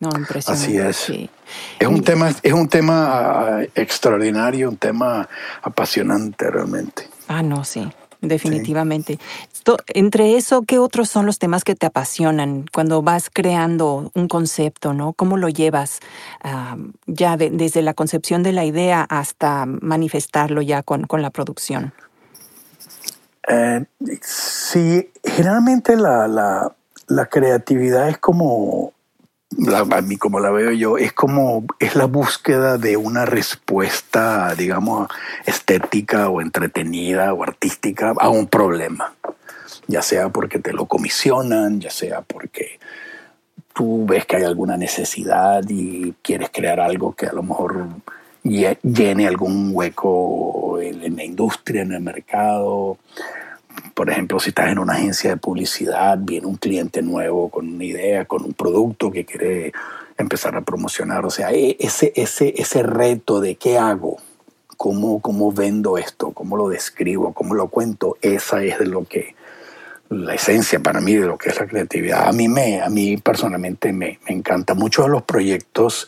[0.00, 0.66] No, impresionante.
[0.66, 0.96] Así es.
[0.96, 1.30] Sí.
[1.78, 5.28] Es un tema, es un tema extraordinario, un tema
[5.62, 7.08] apasionante realmente.
[7.26, 9.14] Ah, no, sí, definitivamente.
[9.14, 9.72] Sí.
[9.88, 14.94] Entre eso, ¿qué otros son los temas que te apasionan cuando vas creando un concepto,
[14.94, 15.12] no?
[15.12, 16.00] ¿Cómo lo llevas
[16.44, 21.30] uh, ya de, desde la concepción de la idea hasta manifestarlo ya con, con la
[21.30, 21.92] producción?
[23.46, 23.84] Eh,
[24.22, 26.72] sí, generalmente la, la,
[27.08, 28.92] la creatividad es como
[29.58, 34.54] la, a mí como la veo yo, es como, es la búsqueda de una respuesta,
[34.54, 35.08] digamos,
[35.46, 39.14] estética o entretenida o artística a un problema.
[39.88, 42.78] Ya sea porque te lo comisionan, ya sea porque
[43.74, 47.86] tú ves que hay alguna necesidad y quieres crear algo que a lo mejor
[48.44, 52.98] llene algún hueco en la industria, en el mercado
[53.98, 57.84] por ejemplo, si estás en una agencia de publicidad, viene un cliente nuevo con una
[57.84, 59.72] idea, con un producto que quiere
[60.16, 61.26] empezar a promocionar.
[61.26, 64.18] O sea, ese, ese, ese reto de qué hago
[64.76, 69.34] cómo, cómo vendo esto, cómo lo describo, cómo lo cuento, esa es de lo que
[70.10, 72.28] la esencia para mí de lo que es la creatividad.
[72.28, 74.74] A mí, me, a mí personalmente me, me encanta.
[74.74, 76.06] Muchos de los proyectos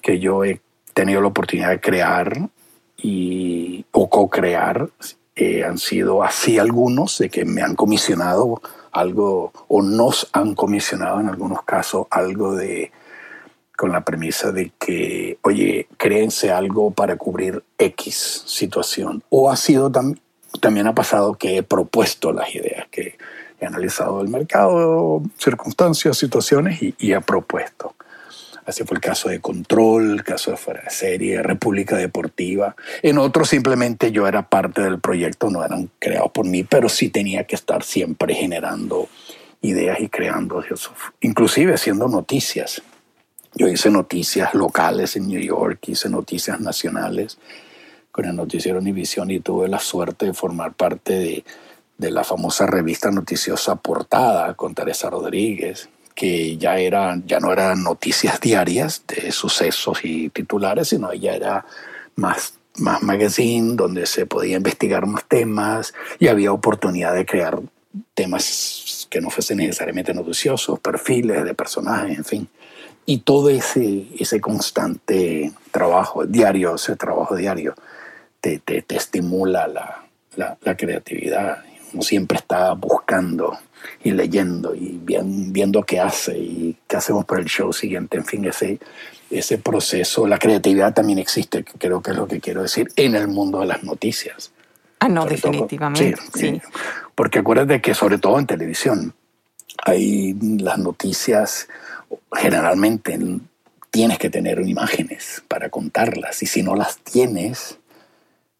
[0.00, 0.60] que yo he
[0.92, 2.48] tenido la oportunidad de crear
[2.96, 4.88] y, o co-crear
[5.36, 11.20] eh, han sido así algunos de que me han comisionado algo o nos han comisionado
[11.20, 12.92] en algunos casos algo de
[13.76, 19.24] con la premisa de que, oye, créense algo para cubrir X situación.
[19.30, 19.90] O ha sido
[20.60, 23.18] también ha pasado que he propuesto las ideas, que
[23.60, 27.96] he analizado el mercado, circunstancias, situaciones y, y he propuesto.
[28.66, 32.74] Así fue el caso de Control, el caso de Fuera de Serie, República Deportiva.
[33.02, 37.10] En otros simplemente yo era parte del proyecto, no eran creados por mí, pero sí
[37.10, 39.08] tenía que estar siempre generando
[39.60, 40.62] ideas y creando,
[41.20, 42.82] inclusive haciendo noticias.
[43.54, 47.38] Yo hice noticias locales en New York, hice noticias nacionales
[48.10, 51.44] con el noticiero Univisión y tuve la suerte de formar parte de,
[51.98, 57.82] de la famosa revista noticiosa Portada con Teresa Rodríguez, que ya, era, ya no eran
[57.82, 61.66] noticias diarias de sucesos y titulares, sino ya era
[62.16, 67.60] más, más magazine, donde se podía investigar más temas y había oportunidad de crear
[68.14, 72.48] temas que no fuesen necesariamente noticiosos, perfiles de personajes, en fin.
[73.06, 77.74] Y todo ese, ese constante trabajo diario, ese trabajo diario,
[78.40, 80.04] te, te, te estimula la,
[80.36, 81.58] la, la creatividad.
[81.92, 83.58] Uno siempre está buscando
[84.02, 88.16] y leyendo y viendo qué hace y qué hacemos para el show siguiente.
[88.16, 88.78] En fin, ese,
[89.30, 93.28] ese proceso, la creatividad también existe, creo que es lo que quiero decir, en el
[93.28, 94.52] mundo de las noticias.
[95.00, 96.16] Ah, no, definitivamente.
[96.34, 96.60] sí,
[97.14, 99.14] Porque acuérdate que sobre todo en televisión,
[99.84, 101.68] hay las noticias
[102.32, 103.18] generalmente
[103.90, 107.78] tienes que tener imágenes para contarlas y si no las tienes,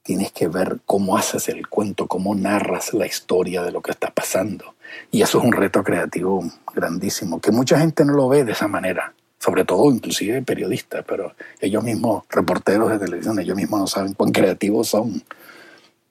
[0.02, 4.10] tienes que ver cómo haces el cuento, cómo narras la historia de lo que está
[4.10, 4.73] pasando.
[5.10, 8.68] Y eso es un reto creativo grandísimo, que mucha gente no lo ve de esa
[8.68, 14.14] manera, sobre todo inclusive periodistas, pero ellos mismos, reporteros de televisión, ellos mismos no saben
[14.14, 15.22] cuán creativos son,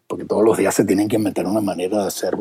[0.07, 2.35] porque todos los días se tienen que meter una manera de hacer,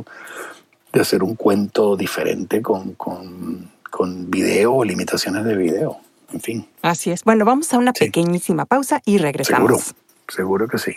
[0.93, 5.99] de hacer un cuento diferente con, con, con video o limitaciones de video,
[6.33, 6.67] en fin.
[6.83, 7.25] Así es.
[7.25, 9.83] Bueno, vamos a una pequeñísima pausa y regresamos.
[9.83, 9.97] Seguro,
[10.29, 10.93] seguro que sí.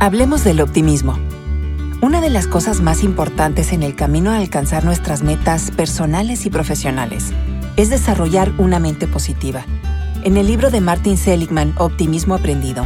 [0.00, 1.16] Hablemos del optimismo.
[2.02, 6.50] Una de las cosas más importantes en el camino a alcanzar nuestras metas personales y
[6.50, 7.32] profesionales
[7.76, 9.64] es desarrollar una mente positiva.
[10.24, 12.84] En el libro de Martin Seligman, Optimismo Aprendido,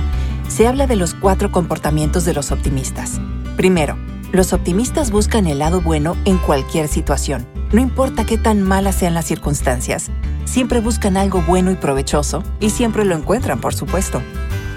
[0.49, 3.19] se habla de los cuatro comportamientos de los optimistas.
[3.57, 3.97] Primero,
[4.33, 7.49] los optimistas buscan el lado bueno en cualquier situación.
[7.73, 10.11] No importa qué tan malas sean las circunstancias,
[10.45, 14.21] siempre buscan algo bueno y provechoso y siempre lo encuentran, por supuesto.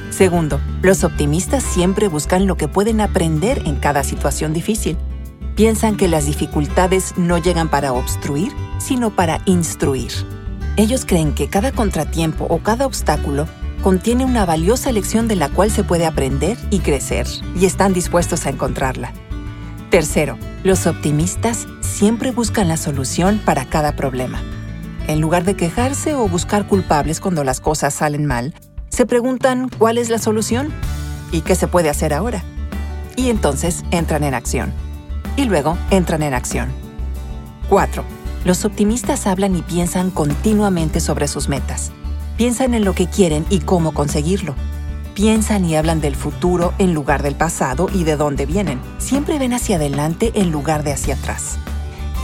[0.09, 4.97] Segundo, los optimistas siempre buscan lo que pueden aprender en cada situación difícil.
[5.55, 10.11] Piensan que las dificultades no llegan para obstruir, sino para instruir.
[10.77, 13.47] Ellos creen que cada contratiempo o cada obstáculo
[13.83, 17.27] contiene una valiosa lección de la cual se puede aprender y crecer,
[17.59, 19.13] y están dispuestos a encontrarla.
[19.89, 24.41] Tercero, los optimistas siempre buscan la solución para cada problema.
[25.07, 28.53] En lugar de quejarse o buscar culpables cuando las cosas salen mal,
[28.99, 30.73] se preguntan cuál es la solución
[31.31, 32.43] y qué se puede hacer ahora.
[33.15, 34.73] Y entonces entran en acción.
[35.37, 36.67] Y luego entran en acción.
[37.69, 38.03] 4.
[38.43, 41.93] Los optimistas hablan y piensan continuamente sobre sus metas.
[42.35, 44.53] Piensan en lo que quieren y cómo conseguirlo.
[45.13, 48.81] Piensan y hablan del futuro en lugar del pasado y de dónde vienen.
[48.97, 51.57] Siempre ven hacia adelante en lugar de hacia atrás.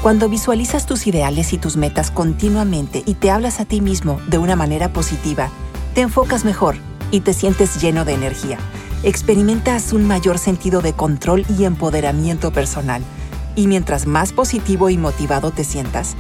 [0.01, 4.39] Cuando visualizas tus ideales y tus metas continuamente y te hablas a ti mismo de
[4.39, 5.49] una manera positiva,
[5.95, 6.75] te enfocas mejor
[7.09, 8.59] y te sientes lleno de energía.
[9.03, 13.01] Experimentas un mayor sentido de control y empoderamiento personal.
[13.55, 16.17] Y mientras más positivo y motivado te sientas,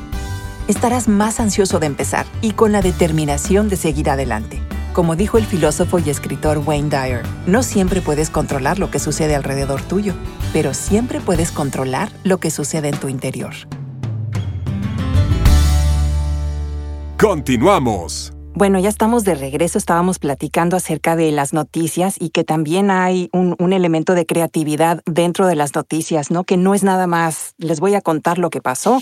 [0.69, 4.61] estarás más ansioso de empezar y con la determinación de seguir adelante.
[4.93, 9.35] Como dijo el filósofo y escritor Wayne Dyer, no siempre puedes controlar lo que sucede
[9.35, 10.13] alrededor tuyo,
[10.53, 13.53] pero siempre puedes controlar lo que sucede en tu interior.
[17.19, 18.34] Continuamos.
[18.57, 23.29] Bueno, ya estamos de regreso, estábamos platicando acerca de las noticias y que también hay
[23.33, 26.45] un, elemento de creatividad dentro de las noticias, ¿no?
[26.45, 28.99] Que no es nada más, les voy a contar lo que pasó,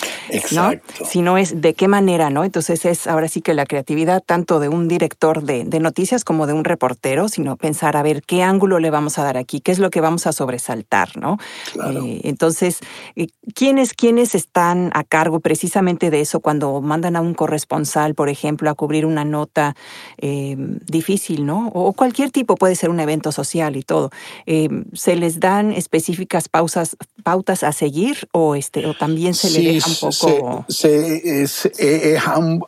[0.54, 0.72] ¿no?
[1.06, 2.44] Sino es de qué manera, ¿no?
[2.44, 6.54] Entonces es ahora sí que la creatividad tanto de un director de, noticias como de
[6.54, 9.78] un reportero, sino pensar a ver qué ángulo le vamos a dar aquí, qué es
[9.78, 11.38] lo que vamos a sobresaltar, ¿no?
[11.76, 12.80] Eh, entonces,
[13.16, 18.30] eh, ¿quiénes, ¿quiénes están a cargo precisamente de eso cuando mandan a un corresponsal, por
[18.30, 19.43] ejemplo, a cubrir una nota?
[19.44, 19.76] Nota
[20.18, 21.68] eh, difícil, ¿no?
[21.74, 24.10] O cualquier tipo, puede ser un evento social y todo.
[24.46, 29.74] Eh, ¿Se les dan específicas pausas, pautas a seguir o, este, o también se le
[29.74, 30.66] deja un poco...?
[30.70, 31.70] Se, es,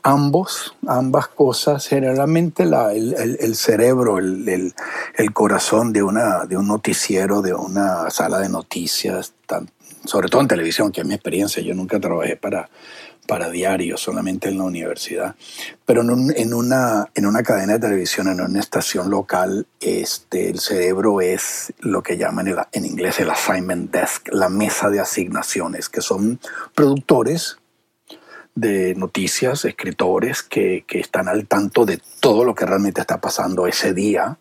[0.03, 1.87] ambos, ambas cosas.
[1.87, 4.73] Generalmente la, el, cerebro, el,
[5.17, 9.33] el, corazón de, una, de un noticiero, de una sala de noticias,
[10.03, 12.69] sobre todo en televisión, que es mi experiencia, yo nunca trabajé para
[13.25, 15.35] para diario, solamente en la universidad.
[15.85, 21.21] Pero en, una, en una cadena de televisión, en una estación local, este, el cerebro
[21.21, 26.39] es lo que llaman en inglés el assignment desk, la mesa de asignaciones, que son
[26.73, 27.57] productores
[28.55, 33.93] de noticias, escritores que, están al tanto de todo lo que realmente está pasando ese
[33.93, 34.37] día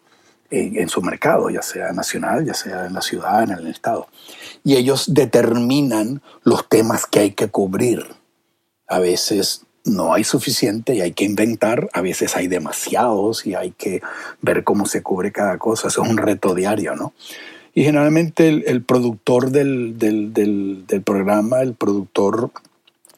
[0.50, 4.06] en, en, su mercado, ya sea nacional, ya sea en la ciudad, en el estado.
[4.62, 8.06] Y ellos determinan los temas que hay que cubrir
[8.88, 13.72] a veces no hay suficiente y hay que inventar, a veces hay demasiados y hay
[13.72, 14.02] que
[14.40, 17.12] ver cómo se cubre cada cosa, eso es un reto diario, ¿no?
[17.74, 22.52] Y generalmente el, productor del, del, programa, el productor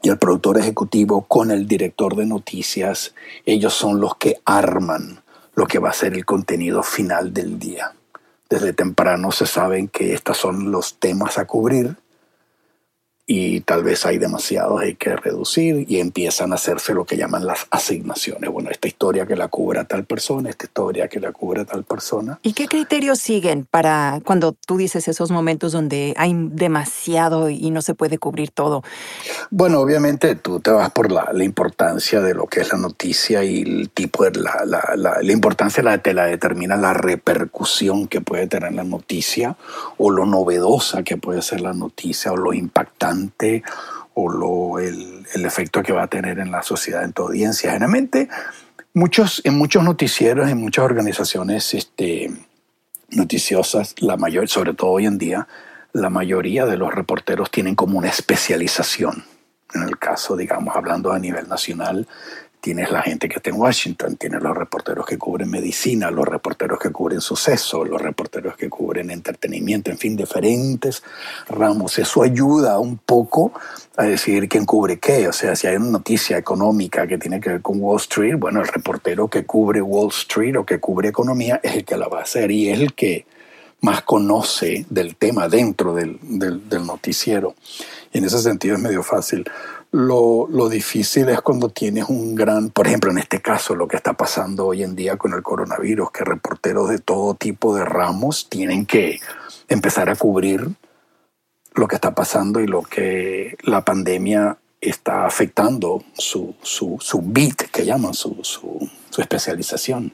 [0.03, 5.21] y el productor ejecutivo con el director de noticias, ellos son los que arman
[5.55, 7.93] lo que va a ser el contenido final del día.
[8.49, 11.97] Desde temprano se saben que estos son los temas a cubrir
[13.29, 17.45] y tal vez hay demasiados, hay que reducir y empiezan a hacerse lo que llaman
[17.45, 18.49] las asignaciones.
[18.51, 22.39] Bueno, esta historia que la cubra tal persona, esta historia que la cubra tal persona.
[22.45, 27.83] ¿Y qué criterios siguen para cuando tú dices esos momentos donde hay demasiado y no
[27.83, 28.85] se puede cubrir todo?
[29.51, 33.63] Bueno, obviamente tú te vas por la, importancia de lo que es la noticia y
[33.63, 38.21] el tipo de la, la, la, la importancia la, te la determina la repercusión que
[38.21, 39.57] puede tener la noticia
[39.97, 43.16] o lo novedosa que puede ser la noticia o lo impactante
[44.15, 47.71] o lo, el, el, efecto que va a tener en la sociedad, en tu audiencia.
[47.71, 48.29] Generalmente,
[48.95, 52.31] muchos, en muchos noticieros, en muchas organizaciones este,
[53.11, 55.47] noticiosas, la mayor, sobre todo hoy en día,
[55.93, 59.25] la mayoría de los reporteros tienen como una especialización.
[59.75, 62.07] En el caso, digamos, hablando a nivel nacional,
[62.67, 66.81] Tienes la gente que está en Washington, tienes los reporteros que cubren medicina, los reporteros
[66.81, 71.05] que cubren suceso, los reporteros que cubren entretenimiento, en fin, diferentes
[71.49, 71.97] ramos.
[72.01, 73.53] Eso ayuda un poco
[73.97, 75.29] a decidir quién cubre qué.
[75.29, 78.61] O sea, si hay una noticia económica que tiene que ver con Wall Street, bueno,
[78.61, 82.19] el reportero que cubre Wall Street o que cubre economía es el que la va
[82.19, 83.27] a hacer y es el que
[83.83, 87.55] más conoce del tema dentro del, del, noticiero.
[88.13, 89.49] Y en ese sentido es medio fácil.
[89.99, 93.97] Lo, lo, difícil es cuando tienes un gran, por ejemplo, en este caso, lo que
[93.97, 98.51] está pasando hoy en día con el coronavirus, que reporteros de todo tipo de ramos
[98.51, 99.21] tienen que
[99.69, 100.69] empezar a cubrir
[101.75, 107.71] lo que está pasando y lo que la pandemia está afectando su, su, su beat,
[107.73, 110.13] que llaman su, su, su especialización.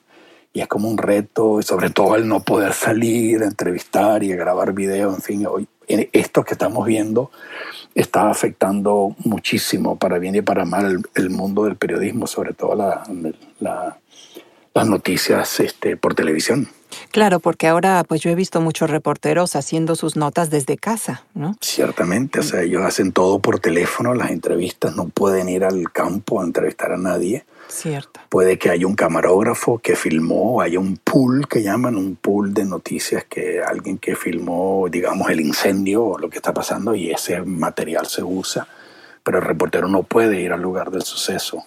[0.53, 4.73] Y es como un reto, y sobre todo el no poder salir, entrevistar y grabar
[4.73, 7.31] video, en fin, hoy, esto que estamos viendo
[7.95, 13.03] está afectando muchísimo para bien y para mal el, mundo del periodismo, sobre todo la,
[14.75, 16.69] las noticias este, por televisión.
[17.11, 21.57] Claro, porque ahora pues yo he visto muchos reporteros haciendo sus notas desde casa, ¿no?
[21.61, 26.41] Ciertamente, o sea, ellos hacen todo por teléfono, las entrevistas, no pueden ir al campo
[26.41, 27.45] a entrevistar a nadie.
[27.73, 28.21] Cierto.
[28.29, 32.67] Puede que haya un camarógrafo que filmó, haya un pool que llaman, un pool de
[32.67, 37.41] noticias que alguien que filmó, digamos, el incendio o lo que está pasando y ese
[37.41, 38.69] material se usa,
[39.23, 41.65] pero el reportero no puede ir al lugar del suceso.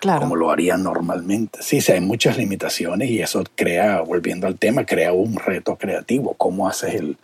[0.00, 0.22] Claro.
[0.22, 1.62] como lo haría normalmente.
[1.62, 6.34] Sí, sí, hay muchas limitaciones y eso crea, volviendo al tema, crea un reto creativo.
[6.34, 7.16] ¿Cómo haces el,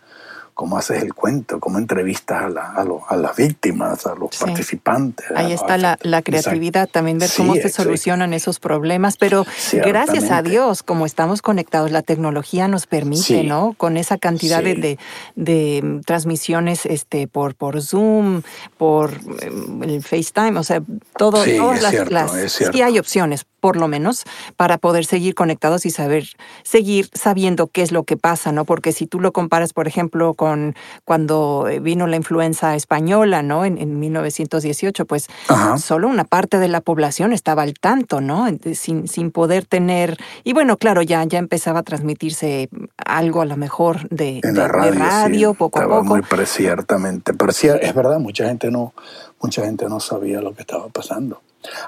[0.59, 2.73] cómo haces el cuento, cómo entrevistas a, la,
[3.07, 5.25] a, las víctimas, a los participantes.
[5.33, 10.41] Ahí está la, la, creatividad, también ver cómo se solucionan esos problemas, pero gracias a
[10.41, 13.73] Dios, como estamos conectados, la tecnología nos permite, ¿no?
[13.77, 14.99] Con esa cantidad de,
[15.37, 18.41] de, transmisiones este, por, por Zoom,
[18.77, 20.81] por em, el FaceTime, o sea,
[21.15, 24.23] todo, todas las, las sí hay opciones, por lo menos,
[24.55, 26.25] para poder seguir conectados y saber,
[26.63, 28.65] seguir sabiendo qué es lo que pasa, ¿no?
[28.65, 33.65] Porque si tú lo comparas, por ejemplo, con cuando eh, vino la influenza española, ¿no?
[33.65, 35.27] En, en 1918, pues
[35.77, 38.47] solo una parte de la población estaba al tanto, ¿no?
[38.73, 43.57] Sin, sin poder tener, y bueno, claro, ya, ya empezaba a transmitirse algo a lo
[43.57, 46.03] mejor de, en la radio, poco a poco.
[46.03, 48.93] Muy ciertamente, pero sí, es verdad, mucha gente no,
[49.41, 51.41] mucha gente no sabía lo que estaba pasando.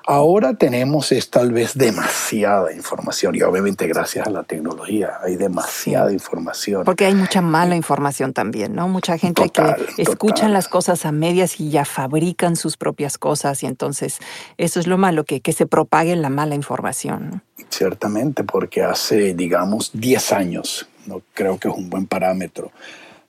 [0.05, 6.11] Ahora tenemos es tal vez demasiada información y obviamente gracias a la tecnología hay demasiada
[6.11, 6.83] información.
[6.83, 8.89] Porque hay mucha mala información también, ¿no?
[8.89, 13.67] Mucha gente que escuchan las cosas a medias y ya fabrican sus propias cosas y
[13.67, 14.19] entonces
[14.57, 17.41] eso es lo malo, que, que se propague la mala información.
[17.69, 22.71] Ciertamente, porque hace, digamos, 10 años, no creo que es un buen parámetro,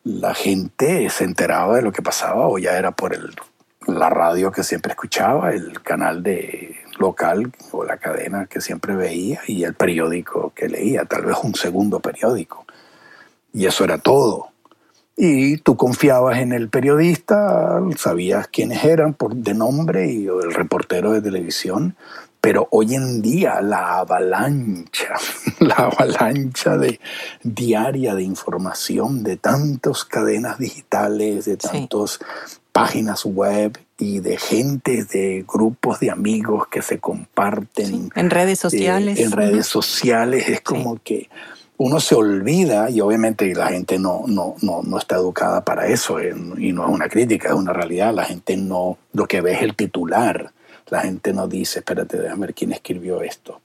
[0.05, 3.32] la gente se enteraba de lo que pasaba o ya era por el
[3.87, 9.41] la radio que siempre escuchaba, el canal de local o la cadena que siempre veía
[9.47, 12.64] y el periódico que leía, tal vez un segundo periódico.
[13.53, 14.49] Y eso era todo.
[15.16, 21.12] Y tú confiabas en el periodista, sabías quiénes eran por, de nombre y el reportero
[21.12, 21.97] de televisión,
[22.41, 25.14] pero hoy en día la avalancha,
[25.61, 26.99] la avalancha de,
[27.43, 32.18] diaria de información de tantas cadenas digitales, de tantos
[32.73, 38.11] páginas web y de gente, de grupos de amigos que se comparten.
[38.14, 39.20] En redes sociales.
[39.20, 41.29] en redes sociales es como que
[41.77, 46.18] uno se olvida y obviamente la gente no, no, no, no está educada para eso
[46.20, 48.14] eh, y no es una crítica, es una realidad.
[48.14, 50.53] La gente no, lo que ve es el titular.
[50.89, 53.61] La gente no dice, espérate, déjame ver quién escribió esto.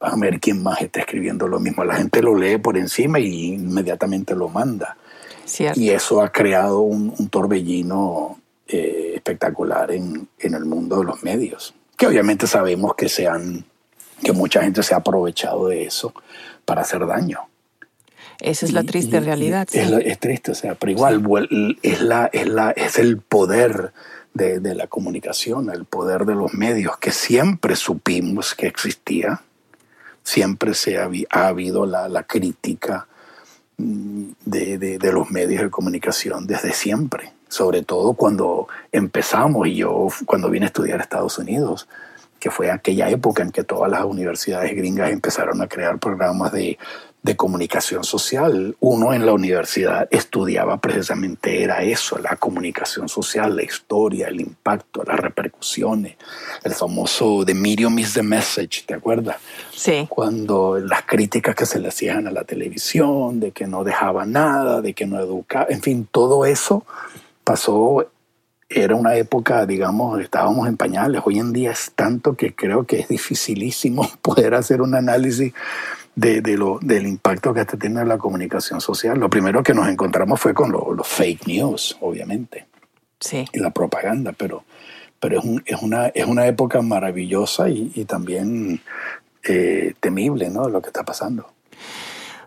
[0.00, 1.84] Vamos a ver quién más está escribiendo lo mismo.
[1.84, 4.96] La gente lo lee por encima y inmediatamente lo manda.
[5.74, 12.06] Y eso ha creado un, torbellino eh, espectacular en, el mundo de los medios, que
[12.06, 13.08] obviamente sabemos que,
[14.22, 16.12] que mucha gente se ha aprovechado de eso
[16.64, 17.40] para hacer daño.
[18.40, 19.68] Esa es la triste realidad.
[19.72, 21.22] Es, triste, o sea, pero igual
[21.82, 23.92] es, la, es, la, es el poder
[24.34, 29.42] de, la comunicación, el poder de los medios, que siempre supimos que existía,
[30.24, 33.06] siempre se ha, ha habido la, la crítica
[34.44, 40.66] de, los medios de comunicación desde siempre, sobre todo cuando empezamos y yo cuando vine
[40.66, 41.88] a estudiar a Estados Unidos,
[42.38, 46.78] que fue aquella época en que todas las universidades gringas empezaron a crear programas de
[47.22, 48.76] de comunicación social.
[48.80, 55.04] Uno en la universidad estudiaba precisamente era eso, la comunicación social, la historia, el impacto,
[55.04, 56.16] las repercusiones.
[56.64, 59.36] El famoso The Medium is the Message, ¿te acuerdas?
[59.72, 60.06] Sí.
[60.08, 64.80] Cuando las críticas que se le hacían a la televisión, de que no dejaba nada,
[64.80, 66.84] de que no educaba, en fin, todo eso
[67.44, 68.06] pasó
[68.74, 71.22] era una época, digamos, estábamos en pañales.
[71.24, 75.52] Hoy en día es tanto que creo que es dificilísimo poder hacer un análisis
[76.14, 79.18] de, lo, del impacto que este tiene la comunicación social.
[79.18, 82.66] Lo primero que nos encontramos fue con los fake news, obviamente.
[83.18, 83.44] Sí.
[83.52, 84.64] Y la propaganda, pero,
[85.20, 88.80] pero es, es, una, es una época maravillosa y, también
[89.44, 90.68] eh, temible, ¿no?
[90.68, 91.52] Lo que está pasando.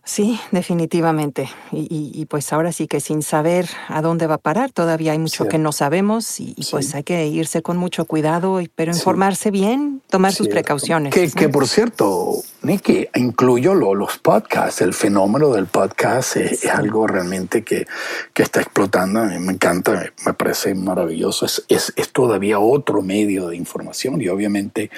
[0.05, 1.49] Sí, definitivamente.
[1.71, 5.47] Y, pues ahora sí que sin saber a dónde va a parar, todavía hay mucho
[5.47, 10.31] que no sabemos y, pues hay que irse con mucho cuidado, pero informarse bien, tomar
[10.31, 11.13] sus precauciones.
[11.13, 12.35] Que, que, por cierto,
[12.65, 17.85] Nicky, incluyo los podcasts, el fenómeno del podcast es, algo realmente que,
[18.33, 24.19] que, está explotando, me encanta, me parece maravilloso, es, es, todavía otro medio de información
[24.19, 24.89] y obviamente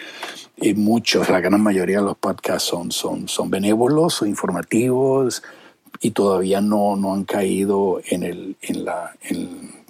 [0.55, 5.43] y muchos, la gran mayoría de los podcasts son, son, son benévolos o informativos
[5.99, 9.13] y todavía no, no han caído en, el, en, la,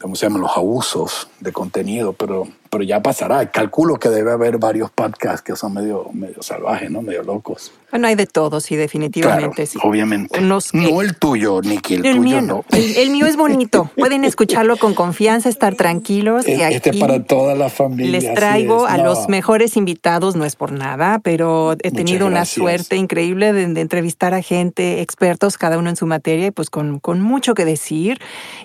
[0.02, 0.42] ¿cómo se llaman?
[0.42, 2.48] Los abusos de contenido, pero
[2.78, 3.44] pero ya pasará.
[3.50, 7.02] Calculo que debe haber varios podcasts que son medio, medio salvajes, ¿no?
[7.02, 7.72] Medio locos.
[7.92, 9.66] Bueno, hay de todos, sí, definitivamente.
[9.66, 9.80] sí.
[9.82, 10.42] Obviamente.
[10.42, 10.60] no
[11.02, 12.66] el tuyo, Nicky, el, tuyo mío no.
[12.72, 13.90] El, mío es bonito.
[13.98, 16.46] Pueden escucharlo con confianza, estar tranquilos.
[16.48, 18.20] este es para toda la familia.
[18.20, 22.96] Les traigo a los mejores invitados, no es por nada, pero he tenido una suerte
[22.96, 27.22] increíble de, entrevistar a gente, expertos, cada uno en su materia, y pues con, con
[27.22, 28.20] mucho que decir,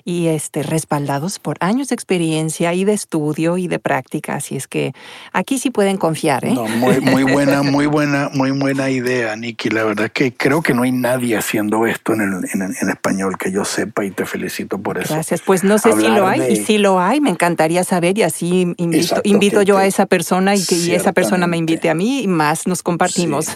[0.04, 4.68] y este, respaldados por años de experiencia y de estudio y de práctica así es
[4.68, 4.92] que
[5.32, 6.44] aquí sí pueden confiar.
[6.44, 6.54] ¿eh?
[6.54, 9.02] muy, muy buena, muy buena, muy buena idea,
[9.36, 9.70] Nicky.
[9.70, 13.36] La verdad es que creo que no hay nadie haciendo esto en, el, en, español
[13.38, 15.14] que yo sepa y te felicito por eso.
[15.14, 15.42] Gracias.
[15.42, 18.74] Pues no sé si lo hay y si lo hay, me encantaría saber y así
[18.76, 22.26] invito, invito yo a esa persona y que esa persona me invite a mí y
[22.26, 23.46] más nos compartimos.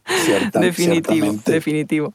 [0.54, 2.14] definitivo, definitivo.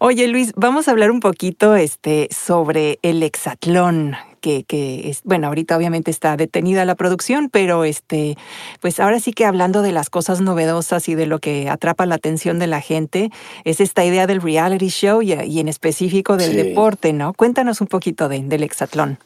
[0.00, 5.76] Oye Luis, vamos a hablar un poquito este, sobre el hexatlón que, es, bueno, ahorita
[5.76, 8.36] obviamente está detenida la producción, pero este,
[8.80, 12.16] pues ahora sí que hablando de las cosas novedosas y de lo que atrapa la
[12.16, 13.30] atención de la gente,
[13.64, 17.32] es esta idea del reality show y, en específico del deporte, ¿no?
[17.32, 19.18] Cuéntanos un poquito de, del hexatlón.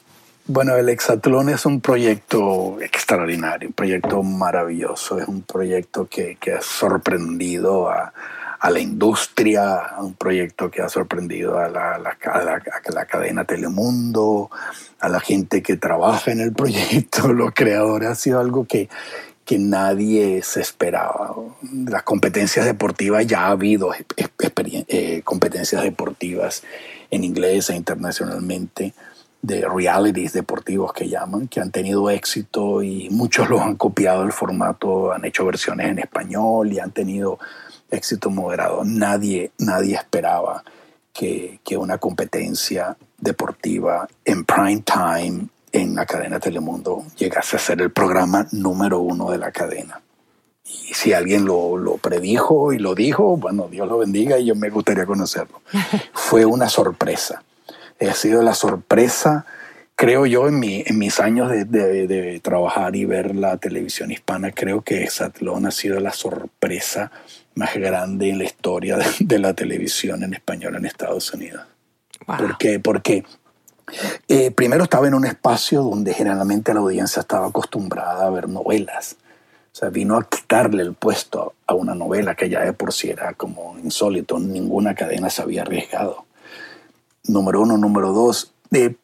[0.51, 6.53] Bueno, el Hexatlón es un proyecto extraordinario, un proyecto maravilloso, es un proyecto que, que
[6.53, 8.15] ha sorprendido a,
[8.61, 14.51] a la industria, un proyecto que ha sorprendido a la, la, cadena Telemundo,
[14.99, 18.89] a la gente que trabaja en el proyecto, los creadores, ha sido algo que,
[19.45, 21.35] que nadie se esperaba.
[21.87, 26.65] Las competencias deportivas, ya ha habido eh, competencias deportivas
[27.11, 28.93] en inglés e internacionalmente
[29.41, 34.33] de realities deportivos que llaman, que han tenido éxito y muchos los han copiado el
[34.33, 37.39] formato, han hecho versiones en español y han tenido
[37.91, 38.85] éxito moderado.
[38.85, 40.63] Nadie, nadie esperaba
[41.13, 47.83] que, que una competencia deportiva en prime time en la cadena Telemundo llegase a ser
[47.83, 50.01] el programa número uno de la cadena.
[50.65, 54.55] Y si alguien lo, lo, predijo y lo dijo, bueno, Dios lo bendiga y yo
[54.55, 55.63] me gustaría conocerlo.
[56.13, 57.43] Fue una sorpresa.
[58.01, 59.47] Ha sido la sorpresa,
[59.97, 64.11] creo yo, en, mi, en mis años de, de, de, trabajar y ver la televisión
[64.11, 67.11] hispana, creo que Exatlón ha sido la sorpresa
[67.59, 71.63] más grande en la historia de, la televisión en español en Estados Unidos.
[72.25, 72.79] ¿Por qué?
[72.79, 73.25] Porque
[74.29, 79.17] eh, primero estaba en un espacio donde generalmente la audiencia estaba acostumbrada a ver novelas.
[79.73, 83.11] O sea, vino a quitarle el puesto a una novela que ya de por sí
[83.11, 84.39] era como insólito.
[84.39, 86.25] Ninguna cadena se había arriesgado.
[87.25, 87.77] Número uno.
[87.77, 88.95] Número dos, eh,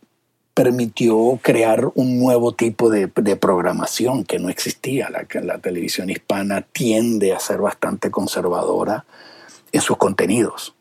[0.55, 5.11] permitió crear un nuevo tipo de, programación que no existía.
[5.11, 9.05] La, la, televisión hispana tiende a ser bastante conservadora
[9.72, 10.74] en sus contenidos.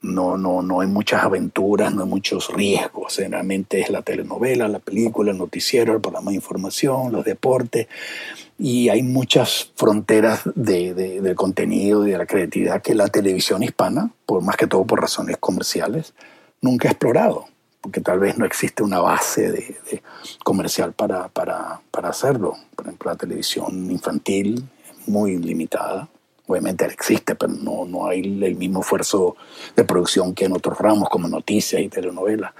[0.00, 3.16] No, no, no hay muchas aventuras, no hay muchos riesgos.
[3.16, 7.88] Generalmente es la telenovela, la película, el noticiero, el programa de información, los deportes.
[8.58, 13.62] Y hay muchas fronteras de, de, del contenido y de la creatividad que la televisión
[13.62, 16.12] hispana, por más que todo por razones comerciales,
[16.60, 17.46] nunca ha explorado
[17.88, 20.02] porque tal vez no existe una base de,
[20.44, 22.54] comercial para, para, para, hacerlo.
[22.76, 26.06] Por ejemplo, la televisión infantil es muy limitada.
[26.46, 29.36] Obviamente existe, pero no, no hay el mismo esfuerzo
[29.74, 32.52] de producción que en otros ramos como noticias y telenovelas.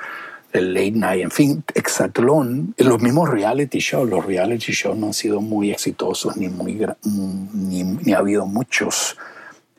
[0.50, 5.12] El late night, en fin, Exatlón, los mismos reality shows, los reality shows no han
[5.14, 9.18] sido muy exitosos ni, muy, ni, ni ha habido muchos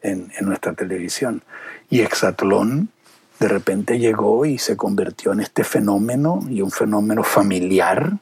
[0.04, 1.42] en, en nuestra televisión.
[1.90, 2.92] Y Exatlón
[3.40, 8.18] de repente llegó y se convirtió en este fenómeno y un fenómeno familiar.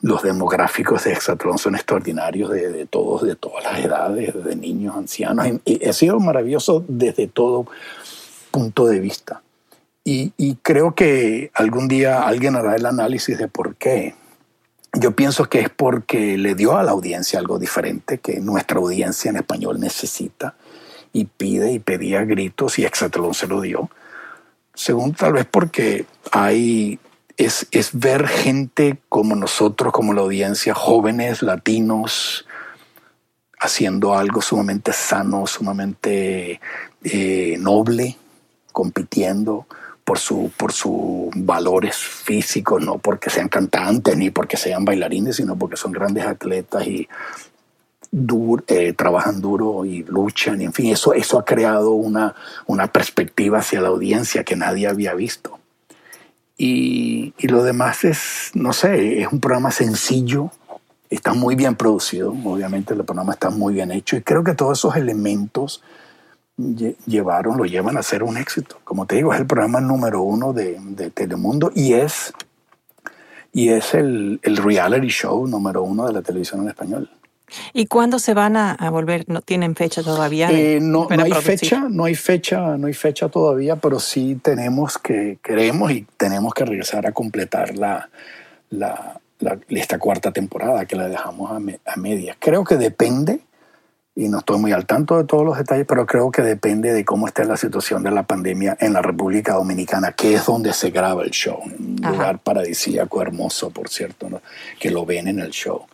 [0.00, 5.46] Los demográficos de Exatlón son extraordinarios de, todos, de todas las edades, de niños, ancianos.
[5.64, 7.66] Y ha sido maravilloso desde todo
[8.52, 9.42] punto de vista.
[10.04, 14.14] Y creo que algún día alguien hará el análisis de por qué.
[14.94, 19.28] Yo pienso que es porque le dio a la audiencia algo diferente que nuestra audiencia
[19.28, 20.54] en español necesita
[21.12, 23.90] y pide y pedía gritos y Exatlón se lo dio.
[24.74, 26.98] Según tal vez porque hay
[27.36, 32.46] es, es, ver gente como nosotros, como la audiencia, jóvenes, latinos,
[33.60, 36.60] haciendo algo sumamente sano, sumamente
[37.04, 38.16] eh, noble,
[38.72, 39.66] compitiendo
[40.04, 45.56] por, su, por sus valores físicos, no porque sean cantantes ni porque sean bailarines, sino
[45.56, 47.08] porque son grandes atletas y
[48.10, 52.34] eh, trabajan duro y luchan, y en fin, eso, eso ha creado una,
[52.66, 55.58] una perspectiva hacia la audiencia que nadie había visto.
[56.56, 60.50] Y, y, lo demás es, no sé, es un programa sencillo,
[61.10, 64.78] está muy bien producido, obviamente el programa está muy bien hecho, y creo que todos
[64.78, 65.82] esos elementos
[67.06, 68.78] llevaron, lo llevan a ser un éxito.
[68.84, 72.32] Como te digo, es el programa número uno de, de Telemundo y es,
[73.52, 77.10] y es el, el reality show número uno de la televisión en español.
[77.72, 79.24] ¿Y cuándo se van a, volver?
[79.28, 80.50] ¿No tienen fecha todavía?
[80.50, 84.98] Eh, no, no hay fecha, no hay fecha, no hay fecha todavía, pero sí tenemos
[84.98, 88.08] que, queremos y tenemos que regresar a completar la,
[88.70, 89.18] la,
[89.68, 92.36] esta cuarta temporada que la dejamos a, a media.
[92.38, 93.40] Creo que depende,
[94.14, 97.04] y no estoy muy al tanto de todos los detalles, pero creo que depende de
[97.04, 100.90] cómo esté la situación de la pandemia en la República Dominicana, que es donde se
[100.90, 101.60] graba el show.
[101.64, 104.42] Un lugar paradisíaco, hermoso, por cierto,
[104.80, 105.86] que lo ven en el show.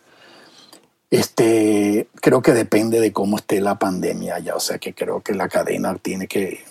[1.11, 5.34] Este, creo que depende de cómo esté la pandemia ya, o sea que creo que
[5.34, 6.64] la cadena tiene que,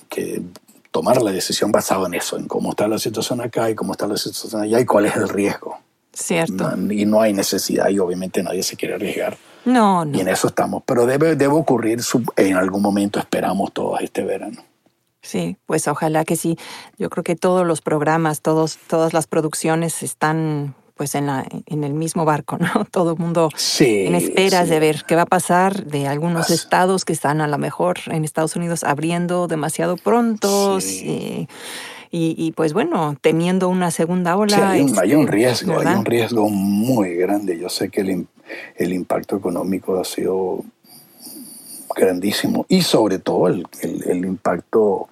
[0.91, 4.05] tomar la decisión basada en eso, en cómo está la situación acá y cómo está
[4.05, 5.79] la situación allá y cuál es el riesgo.
[6.15, 6.71] Cierto.
[6.91, 9.35] y no hay necesidad y obviamente nadie se quiere arriesgar.
[9.65, 10.15] No, no.
[10.15, 11.99] Y en eso estamos, pero debe, debe ocurrir
[12.35, 14.63] en algún momento, esperamos todos este verano.
[15.23, 16.57] Sí, pues ojalá que sí.
[16.99, 21.83] Yo creo que todos los programas, todos, todas las producciones están pues en, la, en
[21.83, 22.85] el mismo barco, ¿no?
[22.91, 27.13] Todo el mundo en esperas de ver qué va a pasar de algunos estados que
[27.13, 30.79] están a lo mejor en Estados Unidos abriendo demasiado pronto.
[32.15, 34.69] Y, pues bueno, temiendo una segunda ola.
[34.69, 37.57] hay, un, hay, un, riesgo, hay un riesgo muy grande.
[37.57, 38.27] Yo sé que el,
[38.75, 40.63] el impacto económico ha sido
[41.95, 42.65] grandísimo.
[42.69, 43.65] Y sobre todo el,
[44.25, 45.09] impacto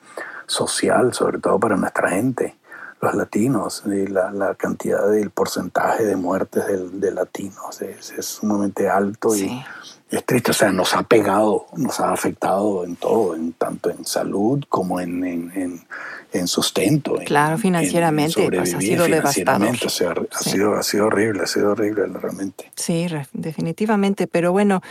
[0.47, 2.55] social, sobre todo para nuestra gente,
[3.01, 9.63] los latinos, la, la cantidad del porcentaje de muertes de, latinos es, sumamente alto y
[10.11, 14.05] es triste, o sea, nos ha pegado, nos ha afectado en todo, en tanto en
[14.05, 17.15] salud como en, en, sustento.
[17.25, 19.69] Claro, financieramente, pues, ha sido devastador.
[19.69, 22.71] ha, sido, ha sido horrible, ha sido horrible realmente.
[22.75, 24.81] Sí, definitivamente, pero bueno,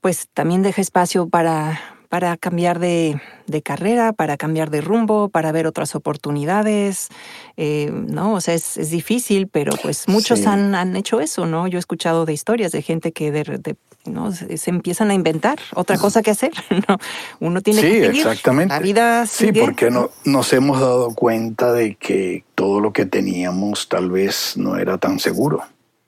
[0.00, 1.80] pues también deja espacio para,
[2.14, 3.20] para cambiar de,
[3.64, 7.08] carrera, para cambiar de rumbo, para ver otras oportunidades,
[7.56, 8.34] eh, ¿no?
[8.34, 11.66] O sea, es, difícil, pero pues muchos han, han, hecho eso, ¿no?
[11.66, 14.30] Yo he escuchado de historias de gente que de, ¿no?
[14.30, 16.52] Se, empiezan a inventar otra cosa que hacer.
[16.88, 16.98] ¿no?
[17.40, 18.72] Uno tiene sí, que exactamente.
[18.72, 23.88] La vida Sí, porque no, nos hemos dado cuenta de que todo lo que teníamos
[23.88, 25.64] tal vez no era tan seguro.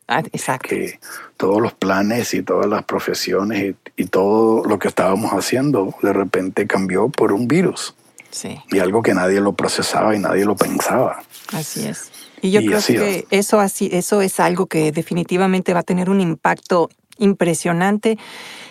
[0.09, 0.69] Ah, exacto.
[0.69, 0.99] Que
[1.37, 6.67] todos los planes y todas las profesiones y, todo lo que estábamos haciendo de repente
[6.67, 7.95] cambió por un virus.
[8.31, 8.61] Sí.
[8.71, 11.23] Y algo que nadie lo procesaba y nadie lo pensaba.
[11.53, 12.11] Así es.
[12.43, 16.21] Y yo creo que eso, así, eso es algo que definitivamente va a tener un
[16.21, 18.19] impacto impresionante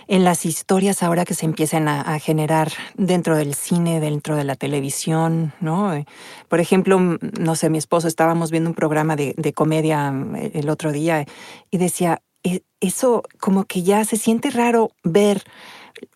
[0.08, 4.56] en las historias ahora que se empiezan a, generar dentro del cine, dentro de la
[4.56, 6.06] televisión, ¿no?
[6.47, 10.91] Por ejemplo, no sé, mi esposo estábamos viendo un programa de, comedia eh, el otro
[10.91, 11.26] día
[11.72, 15.43] y decía, e, eso como que ya se siente raro ver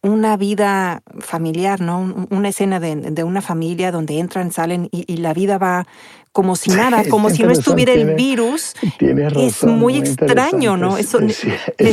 [0.01, 2.27] una vida familiar, ¿no?
[2.29, 5.87] Una escena de, una familia donde entran, salen y, la vida va
[6.31, 8.73] como si nada, como si no estuviera el virus.
[8.99, 10.97] es muy, extraño, ¿no?
[10.97, 11.45] Eso es,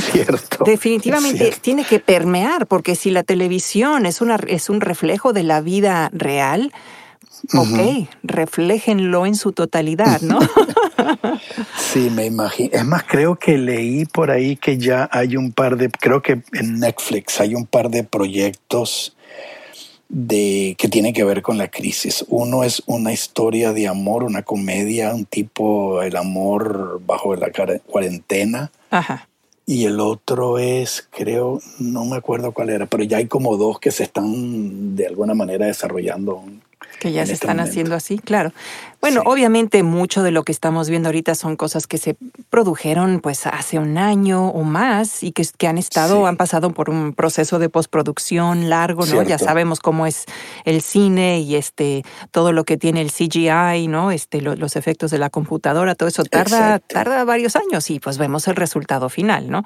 [0.05, 0.65] cierto.
[0.65, 5.61] Definitivamente tiene que permear, porque si la televisión es, una, es un reflejo de la
[5.61, 6.73] vida real,
[7.55, 10.39] ok, refléjenlo en su totalidad, ¿no?
[11.77, 12.71] sí, me imagino.
[12.73, 16.43] Es más, creo que leí por ahí que ya hay un par de, creo que
[16.53, 19.17] en Netflix hay un par de proyectos
[20.09, 22.25] de que tiene que ver con la crisis.
[22.29, 27.51] Uno es una historia de amor, una comedia, un tipo el amor bajo la
[27.87, 28.71] cuarentena.
[28.91, 29.29] Ajá.
[29.69, 33.81] Y el otro es, creo, no me acuerdo cuál era, pero ya hay como dos
[33.81, 36.45] que se están de alguna manera desarrollando
[37.01, 38.53] que ya se este están haciendo así, claro.
[39.01, 42.17] Bueno, obviamente mucho de lo que estamos viendo ahorita son cosas que se
[42.51, 46.91] produjeron pues hace un año o más y que, que han estado, han pasado por
[46.91, 49.23] un proceso de postproducción largo, ¿no?
[49.23, 50.25] Ya sabemos cómo es
[50.65, 54.11] el cine y este todo lo que tiene el CGI, ¿no?
[54.11, 58.49] Este los efectos de la computadora, todo eso tarda tarda varios años y pues vemos
[58.49, 59.63] el resultado final, ¿no?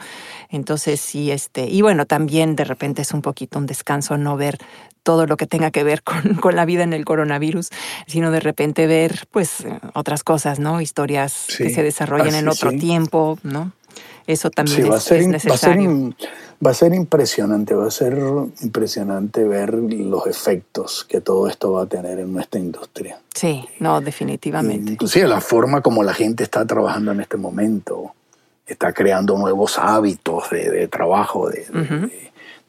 [0.51, 4.59] Entonces, sí este y bueno, también de repente es un poquito un descanso no ver
[5.03, 7.71] todo lo que tenga que ver con, con, la vida en el coronavirus,
[8.07, 10.81] sino de repente ver pues otras cosas, ¿no?
[10.81, 13.73] Historias que se desarrollan en otro tiempo, ¿no?
[14.27, 16.15] Eso también es, ser, necesario.
[16.65, 18.17] Va a, ser, impresionante, va a ser
[18.61, 23.19] impresionante ver los efectos que todo esto va a tener en nuestra industria.
[23.35, 24.93] Sí, no, definitivamente.
[24.93, 28.15] Inclusive la forma como la gente está trabajando en este momento,
[28.71, 31.67] está creando nuevos hábitos de, trabajo, de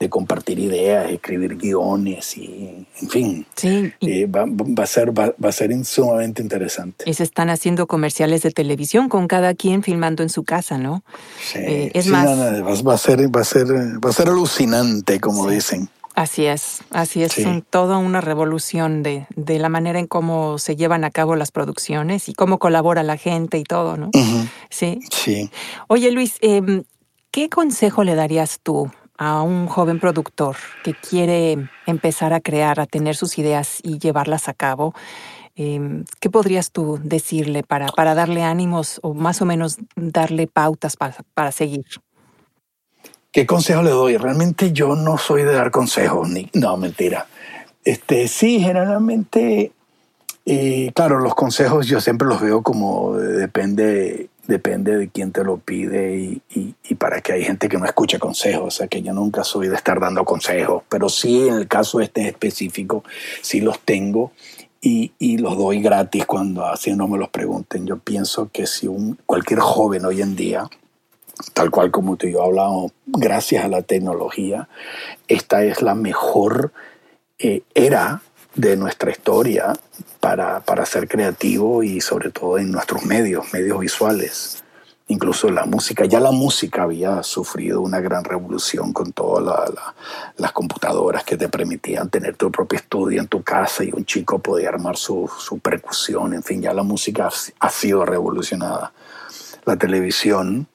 [0.02, 4.46] de compartir ideas, escribir guiones y, en fin, sí, eh, va,
[4.84, 7.08] a ser, va, a ser sumamente interesante.
[7.08, 11.04] Y se están haciendo comerciales de televisión con cada quien filmando en su casa, ¿no?
[11.40, 12.26] Sí, eh, es más...
[12.26, 13.68] va, a ser, va, a ser,
[14.04, 15.88] va a ser alucinante, como dicen.
[16.14, 17.36] Así es, así es,
[17.70, 22.28] toda una revolución de, de, la manera en cómo se llevan a cabo las producciones
[22.28, 24.10] y cómo colabora la gente y todo, ¿no?
[24.70, 25.00] Sí.
[25.10, 25.50] Sí.
[25.88, 26.84] Oye, Luis, em,
[27.32, 32.88] ¿qué consejo le darías tú a un joven productor que quiere empezar a crear, a
[32.88, 34.96] tener sus ideas y llevarlas a cabo,
[35.56, 40.98] em, ¿qué podrías tú decirle para, para darle ánimos o más o menos darle pautas
[40.98, 41.86] para, para seguir?
[43.32, 44.18] ¿Qué consejo le doy?
[44.18, 47.28] Realmente yo no soy de dar consejos, ni, no, mentira.
[47.84, 49.72] Este, sí, generalmente,
[50.46, 55.58] eh, claro, los consejos yo siempre los veo como depende depende de quién te lo
[55.58, 59.44] pide y, para que hay gente que no escucha consejos, o sea que yo nunca
[59.44, 63.04] soy de estar dando consejos, pero sí en el caso este específico,
[63.42, 64.32] sí los tengo
[64.82, 67.86] y, los doy gratis cuando así no me los pregunten.
[67.86, 70.68] Yo pienso que si un, cualquier joven hoy en día,
[71.54, 74.68] tal cual como tú y yo hablamos, gracias a la tecnología,
[75.28, 76.72] esta es la mejor
[77.40, 78.22] eh, era
[78.56, 79.74] de nuestra historia
[80.20, 84.64] para, para, ser creativo y sobre todo en nuestros medios, medios visuales.
[85.12, 89.70] Incluso la música, ya la música había sufrido una gran revolución con todas
[90.38, 94.40] las computadoras que te permitían tener tu propio estudio en tu casa y un chico
[94.40, 97.30] podía armar su, su percusión, en fin, ya la música
[97.60, 98.94] ha, sido revolucionada.
[99.66, 100.68] La televisión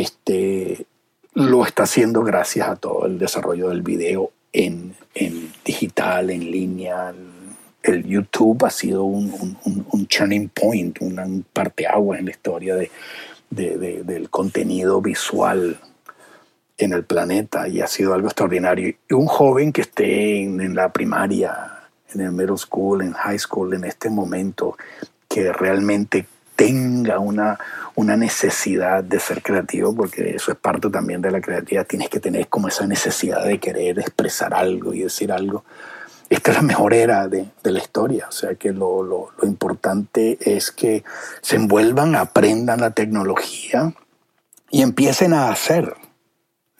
[0.00, 0.86] este,
[1.34, 4.94] lo está haciendo gracias a todo el desarrollo del video en,
[5.64, 7.14] digital, en línea.
[7.82, 12.90] El YouTube ha sido un, un, turning point, una parteaguas en la historia de,
[13.50, 15.78] del contenido visual
[16.78, 18.88] en el planeta y ha sido algo extraordinario.
[18.88, 21.82] Y un joven que esté en, la primaria,
[22.14, 24.76] en el middle school, en high school, en este momento,
[25.28, 26.26] que realmente
[26.56, 27.58] tenga una,
[27.94, 32.18] una necesidad de ser creativo, porque eso es parte también de la creatividad, tienes que
[32.18, 35.64] tener como esa necesidad de querer expresar algo y decir algo.
[36.28, 39.46] Esta es la mejor era de, de la historia, o sea que lo, lo, lo,
[39.46, 41.04] importante es que
[41.40, 43.92] se envuelvan, aprendan la tecnología
[44.70, 45.94] y empiecen a hacer.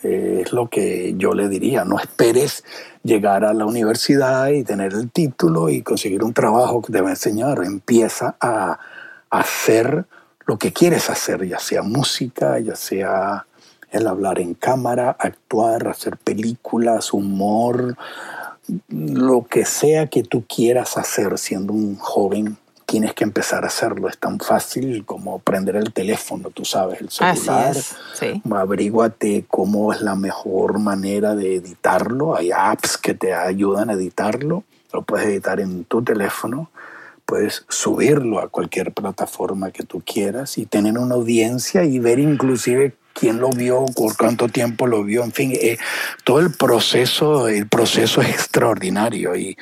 [0.03, 2.65] es lo que yo le diría, no esperes
[3.05, 7.09] llegar a la universidad y tener el título y conseguir un trabajo que te va
[7.09, 8.81] a enseñar, empieza a
[9.39, 10.07] hacer
[10.47, 13.47] lo que quieres hacer, ya sea música, ya sea
[13.91, 17.97] el hablar en cámara, actuar, hacer películas, humor,
[18.89, 24.09] lo que sea que tú quieras hacer siendo un joven, tienes que empezar a hacerlo.
[24.09, 27.71] Es tan fácil como prender el teléfono, tú sabes, el celular.
[27.71, 28.43] Así es, sí.
[28.51, 32.37] Averíguate cómo es la mejor manera de editarlo.
[32.37, 34.65] Hay apps que te ayudan a editarlo.
[34.93, 36.71] Lo puedes editar en tu teléfono
[37.27, 42.95] puedes subirlo a cualquier plataforma que tú quieras y tener una audiencia y ver inclusive
[43.13, 45.79] quién lo vio, por cuánto tiempo lo vio, en fin, eh,
[46.25, 49.57] todo el proceso, el proceso es extraordinario y,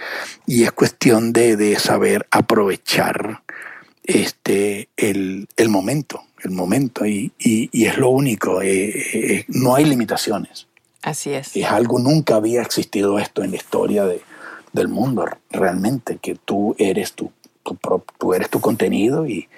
[0.47, 3.43] y es cuestión de, de, saber aprovechar
[4.03, 9.77] este, el, el momento, el momento y, y, y es lo único, eh, eh, no
[9.77, 10.67] hay limitaciones.
[11.03, 11.55] Así es.
[11.55, 14.21] Es algo, nunca había existido esto en la historia de,
[14.73, 17.13] del mundo, realmente, que tú eres
[17.65, 17.77] tú
[18.19, 19.49] tú, eres tu contenido y,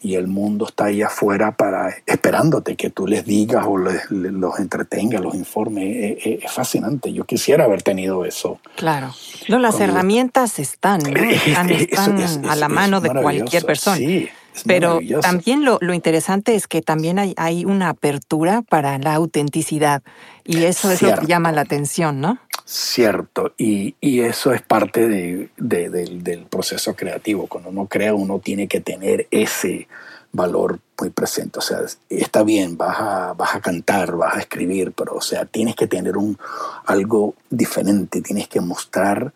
[0.00, 5.20] y el mundo está ahí afuera para esperándote que tú les digas o los entretengas,
[5.20, 6.16] los informes.
[6.24, 7.12] Es, fascinante.
[7.12, 8.58] Yo quisiera haber tenido eso.
[8.76, 9.12] Claro.
[9.48, 13.96] No, las herramientas están, están, a la mano de cualquier persona.
[13.96, 14.28] Sí.
[14.66, 20.02] Pero también lo, lo, interesante es que también hay, hay, una apertura para la autenticidad
[20.44, 22.38] y eso es lo que llama la atención, ¿no?
[22.72, 27.48] Cierto, y, y eso es parte de, del, proceso creativo.
[27.48, 29.88] Cuando uno crea, uno tiene que tener ese
[30.30, 31.58] valor muy presente.
[31.58, 35.46] O sea, está bien, vas a, vas a cantar, vas a escribir, pero o sea,
[35.46, 36.38] tienes que tener un,
[36.86, 39.32] algo diferente, tienes que mostrar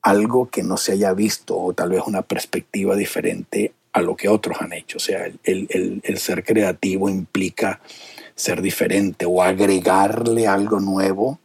[0.00, 4.30] algo que no se haya visto o tal vez una perspectiva diferente a lo que
[4.30, 4.96] otros han hecho.
[4.96, 7.80] O sea, el, el ser creativo implica
[8.34, 11.40] ser diferente o agregarle algo nuevo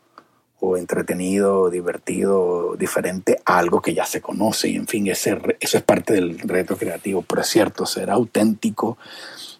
[0.61, 4.69] o entretenido, divertido, diferente a algo que ya se conoce.
[4.69, 7.21] Y en fin, ese, eso es parte del reto creativo.
[7.21, 8.97] Pero es cierto, ser auténtico,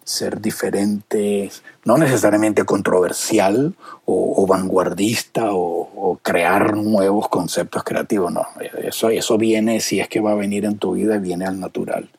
[0.04, 1.50] ser diferente,
[1.84, 3.74] no necesariamente controversial
[4.04, 8.46] o, vanguardista o, crear nuevos conceptos creativos, no.
[8.82, 12.10] Eso, eso viene, si es que va a venir en tu vida, viene al natural.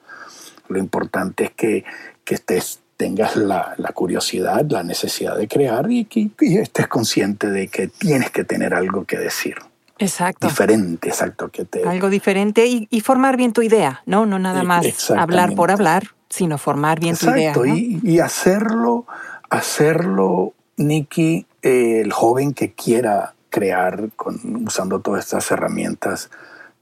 [0.70, 1.84] Lo importante es que,
[2.24, 7.88] que estés tengas la, curiosidad, la necesidad de crear y que estés consciente de que
[7.88, 9.56] tienes que tener algo que decir.
[9.98, 10.48] Exacto.
[10.48, 11.50] Diferente, exacto.
[11.50, 11.84] Que te...
[11.84, 14.28] Algo diferente y, formar bien tu idea, ¿no?
[14.28, 17.50] No nada más hablar por hablar, sino formar bien tu idea.
[17.50, 19.08] Exacto, y, hacerlo,
[19.50, 26.30] hacerlo, Nicky, el joven que quiera crear con, usando todas estas herramientas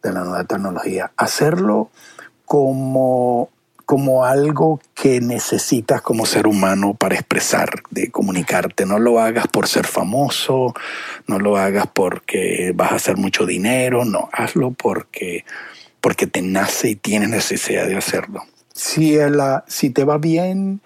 [0.03, 1.91] de la nueva tecnología, hacerlo
[2.43, 3.47] como
[3.90, 8.86] como algo que necesitas como ser humano para expresar, de comunicarte.
[8.86, 10.76] No lo hagas por ser famoso,
[11.26, 15.44] no lo hagas porque vas a hacer mucho dinero, no, hazlo porque,
[16.02, 18.44] porque te nace y tienes necesidad de hacerlo.
[18.76, 20.82] Si, la, si te va bien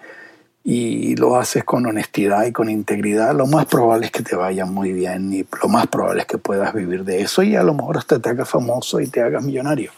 [0.64, 4.64] y lo haces con honestidad y con integridad, lo más probable es que te vaya
[4.64, 7.74] muy bien y lo más probable es que puedas vivir de eso y a lo
[7.74, 9.92] mejor hasta te hagas famoso y te hagas millonario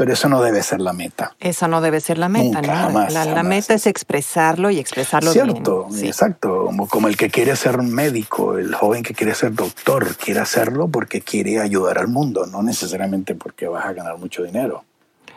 [0.00, 1.36] pero eso no debe ser la meta.
[1.38, 3.06] Eso no debe ser la meta, ¿no?
[3.10, 6.06] la, meta es expresarlo y expresarlo Cierto, bien.
[6.06, 6.64] exacto.
[6.64, 10.88] Como, como el que quiere ser médico, el joven que quiere ser doctor, quiere hacerlo
[10.88, 14.84] porque quiere ayudar al mundo, no necesariamente porque vas a ganar mucho dinero.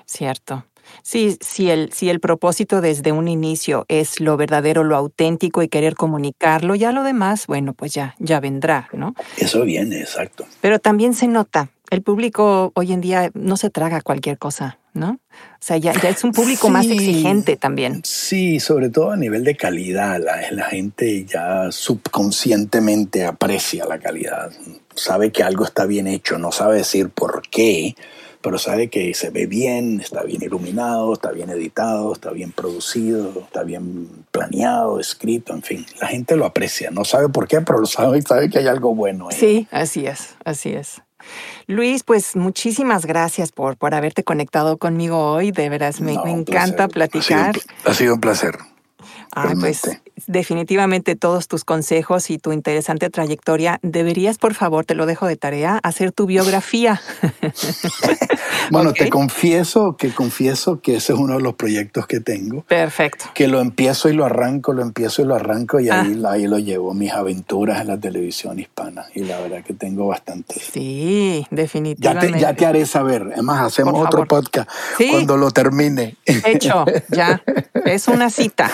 [0.06, 0.64] Cierto.
[1.02, 5.68] Sí, si el, si el propósito desde un inicio es lo verdadero, lo auténtico y
[5.68, 9.14] querer comunicarlo, ya lo demás, bueno, pues ya, ya vendrá, ¿no?
[9.38, 10.46] Eso viene, exacto.
[10.62, 15.12] Pero también se nota, el público hoy en día no se traga cualquier cosa, ¿no?
[15.12, 18.02] O sea, ya, es un público más exigente también.
[18.04, 20.20] Sí, sobre todo a nivel de calidad.
[20.20, 24.52] La, la, gente ya subconscientemente aprecia la calidad.
[24.96, 27.96] Sabe que algo está bien hecho, no sabe decir por qué,
[28.42, 33.44] pero sabe que se ve bien, está bien iluminado, está bien editado, está bien producido,
[33.46, 35.86] está bien planeado, escrito, en fin.
[36.02, 38.68] La gente lo aprecia, no sabe por qué, pero lo sabe y sabe que hay
[38.68, 39.30] algo bueno.
[39.30, 39.38] Ahí.
[39.40, 41.04] Sí, así es, así es.
[41.68, 45.52] Luis, pues muchísimas gracias por, por haberte conectado conmigo hoy.
[45.52, 47.56] De veras, me, me encanta platicar.
[47.86, 48.58] Ha sido, un placer.
[49.36, 49.82] Ah, pues
[50.28, 55.36] definitivamente todos tus consejos y tu interesante trayectoria, deberías, por favor, te lo dejo de
[55.36, 57.02] tarea, hacer tu biografía.
[58.72, 62.62] bueno, te confieso que confieso que ese es uno de los proyectos que tengo.
[62.64, 63.26] Perfecto.
[63.34, 66.32] Que lo empiezo y lo arranco, lo empiezo y lo arranco y ahí, ah.
[66.32, 69.06] ahí lo llevo, mis aventuras en la televisión hispana.
[69.16, 70.60] Y la verdad que tengo bastante.
[70.60, 72.40] Sí, definitivamente.
[72.40, 73.30] Ya te, haré saber.
[73.34, 74.70] Además, hacemos otro podcast
[75.10, 76.18] cuando lo termine.
[76.26, 77.42] Hecho, ya.
[77.86, 78.72] Es una cita.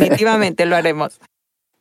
[0.00, 1.20] Definitivamente lo haremos.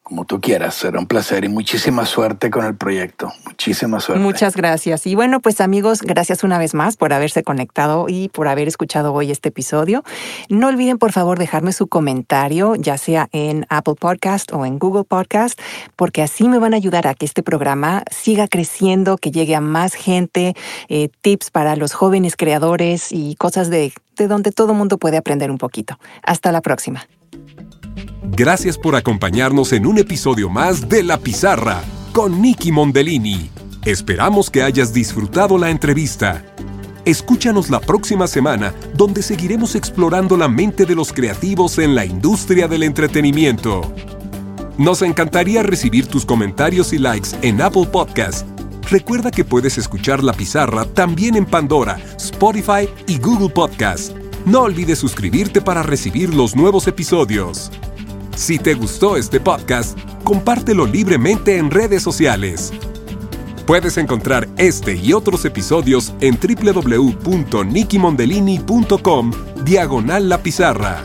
[0.10, 3.32] Como tú quieras, será un placer y muchísima suerte con el proyecto.
[3.46, 4.24] Muchísima suerte.
[4.24, 5.06] Muchas gracias.
[5.06, 9.14] Y bueno, pues amigos, gracias una vez más por haberse conectado y por haber escuchado
[9.14, 10.04] hoy este episodio.
[10.50, 15.04] No olviden por favor dejarme su comentario, ya sea en Apple Podcast o en Google
[15.04, 15.60] Podcast,
[15.96, 19.62] porque así me van a ayudar a que este programa siga creciendo, que llegue a
[19.62, 20.56] más gente,
[20.88, 25.52] eh, tips para los jóvenes creadores y cosas de, de donde todo mundo puede aprender
[25.52, 26.00] un poquito.
[26.24, 27.06] Hasta la próxima.
[28.24, 33.50] Gracias por acompañarnos en un episodio más de La Pizarra con Nicky Mondellini.
[33.86, 36.44] Esperamos que hayas disfrutado la entrevista.
[37.06, 42.68] Escúchanos la próxima semana donde seguiremos explorando la mente de los creativos en la industria
[42.68, 43.82] del entretenimiento.
[44.78, 48.46] Nos encantaría recibir tus comentarios y likes en Apple Podcast.
[48.90, 54.16] Recuerda que puedes escuchar La Pizarra también en Pandora, Spotify y Google Podcast.
[54.46, 57.72] No olvides suscribirte para recibir los nuevos episodios.
[58.40, 62.72] Si te gustó este podcast, compártelo libremente en redes sociales.
[63.68, 69.32] Puedes encontrar este y otros episodios en www.nikimondelini.com
[69.66, 71.04] diagonal la pizarra.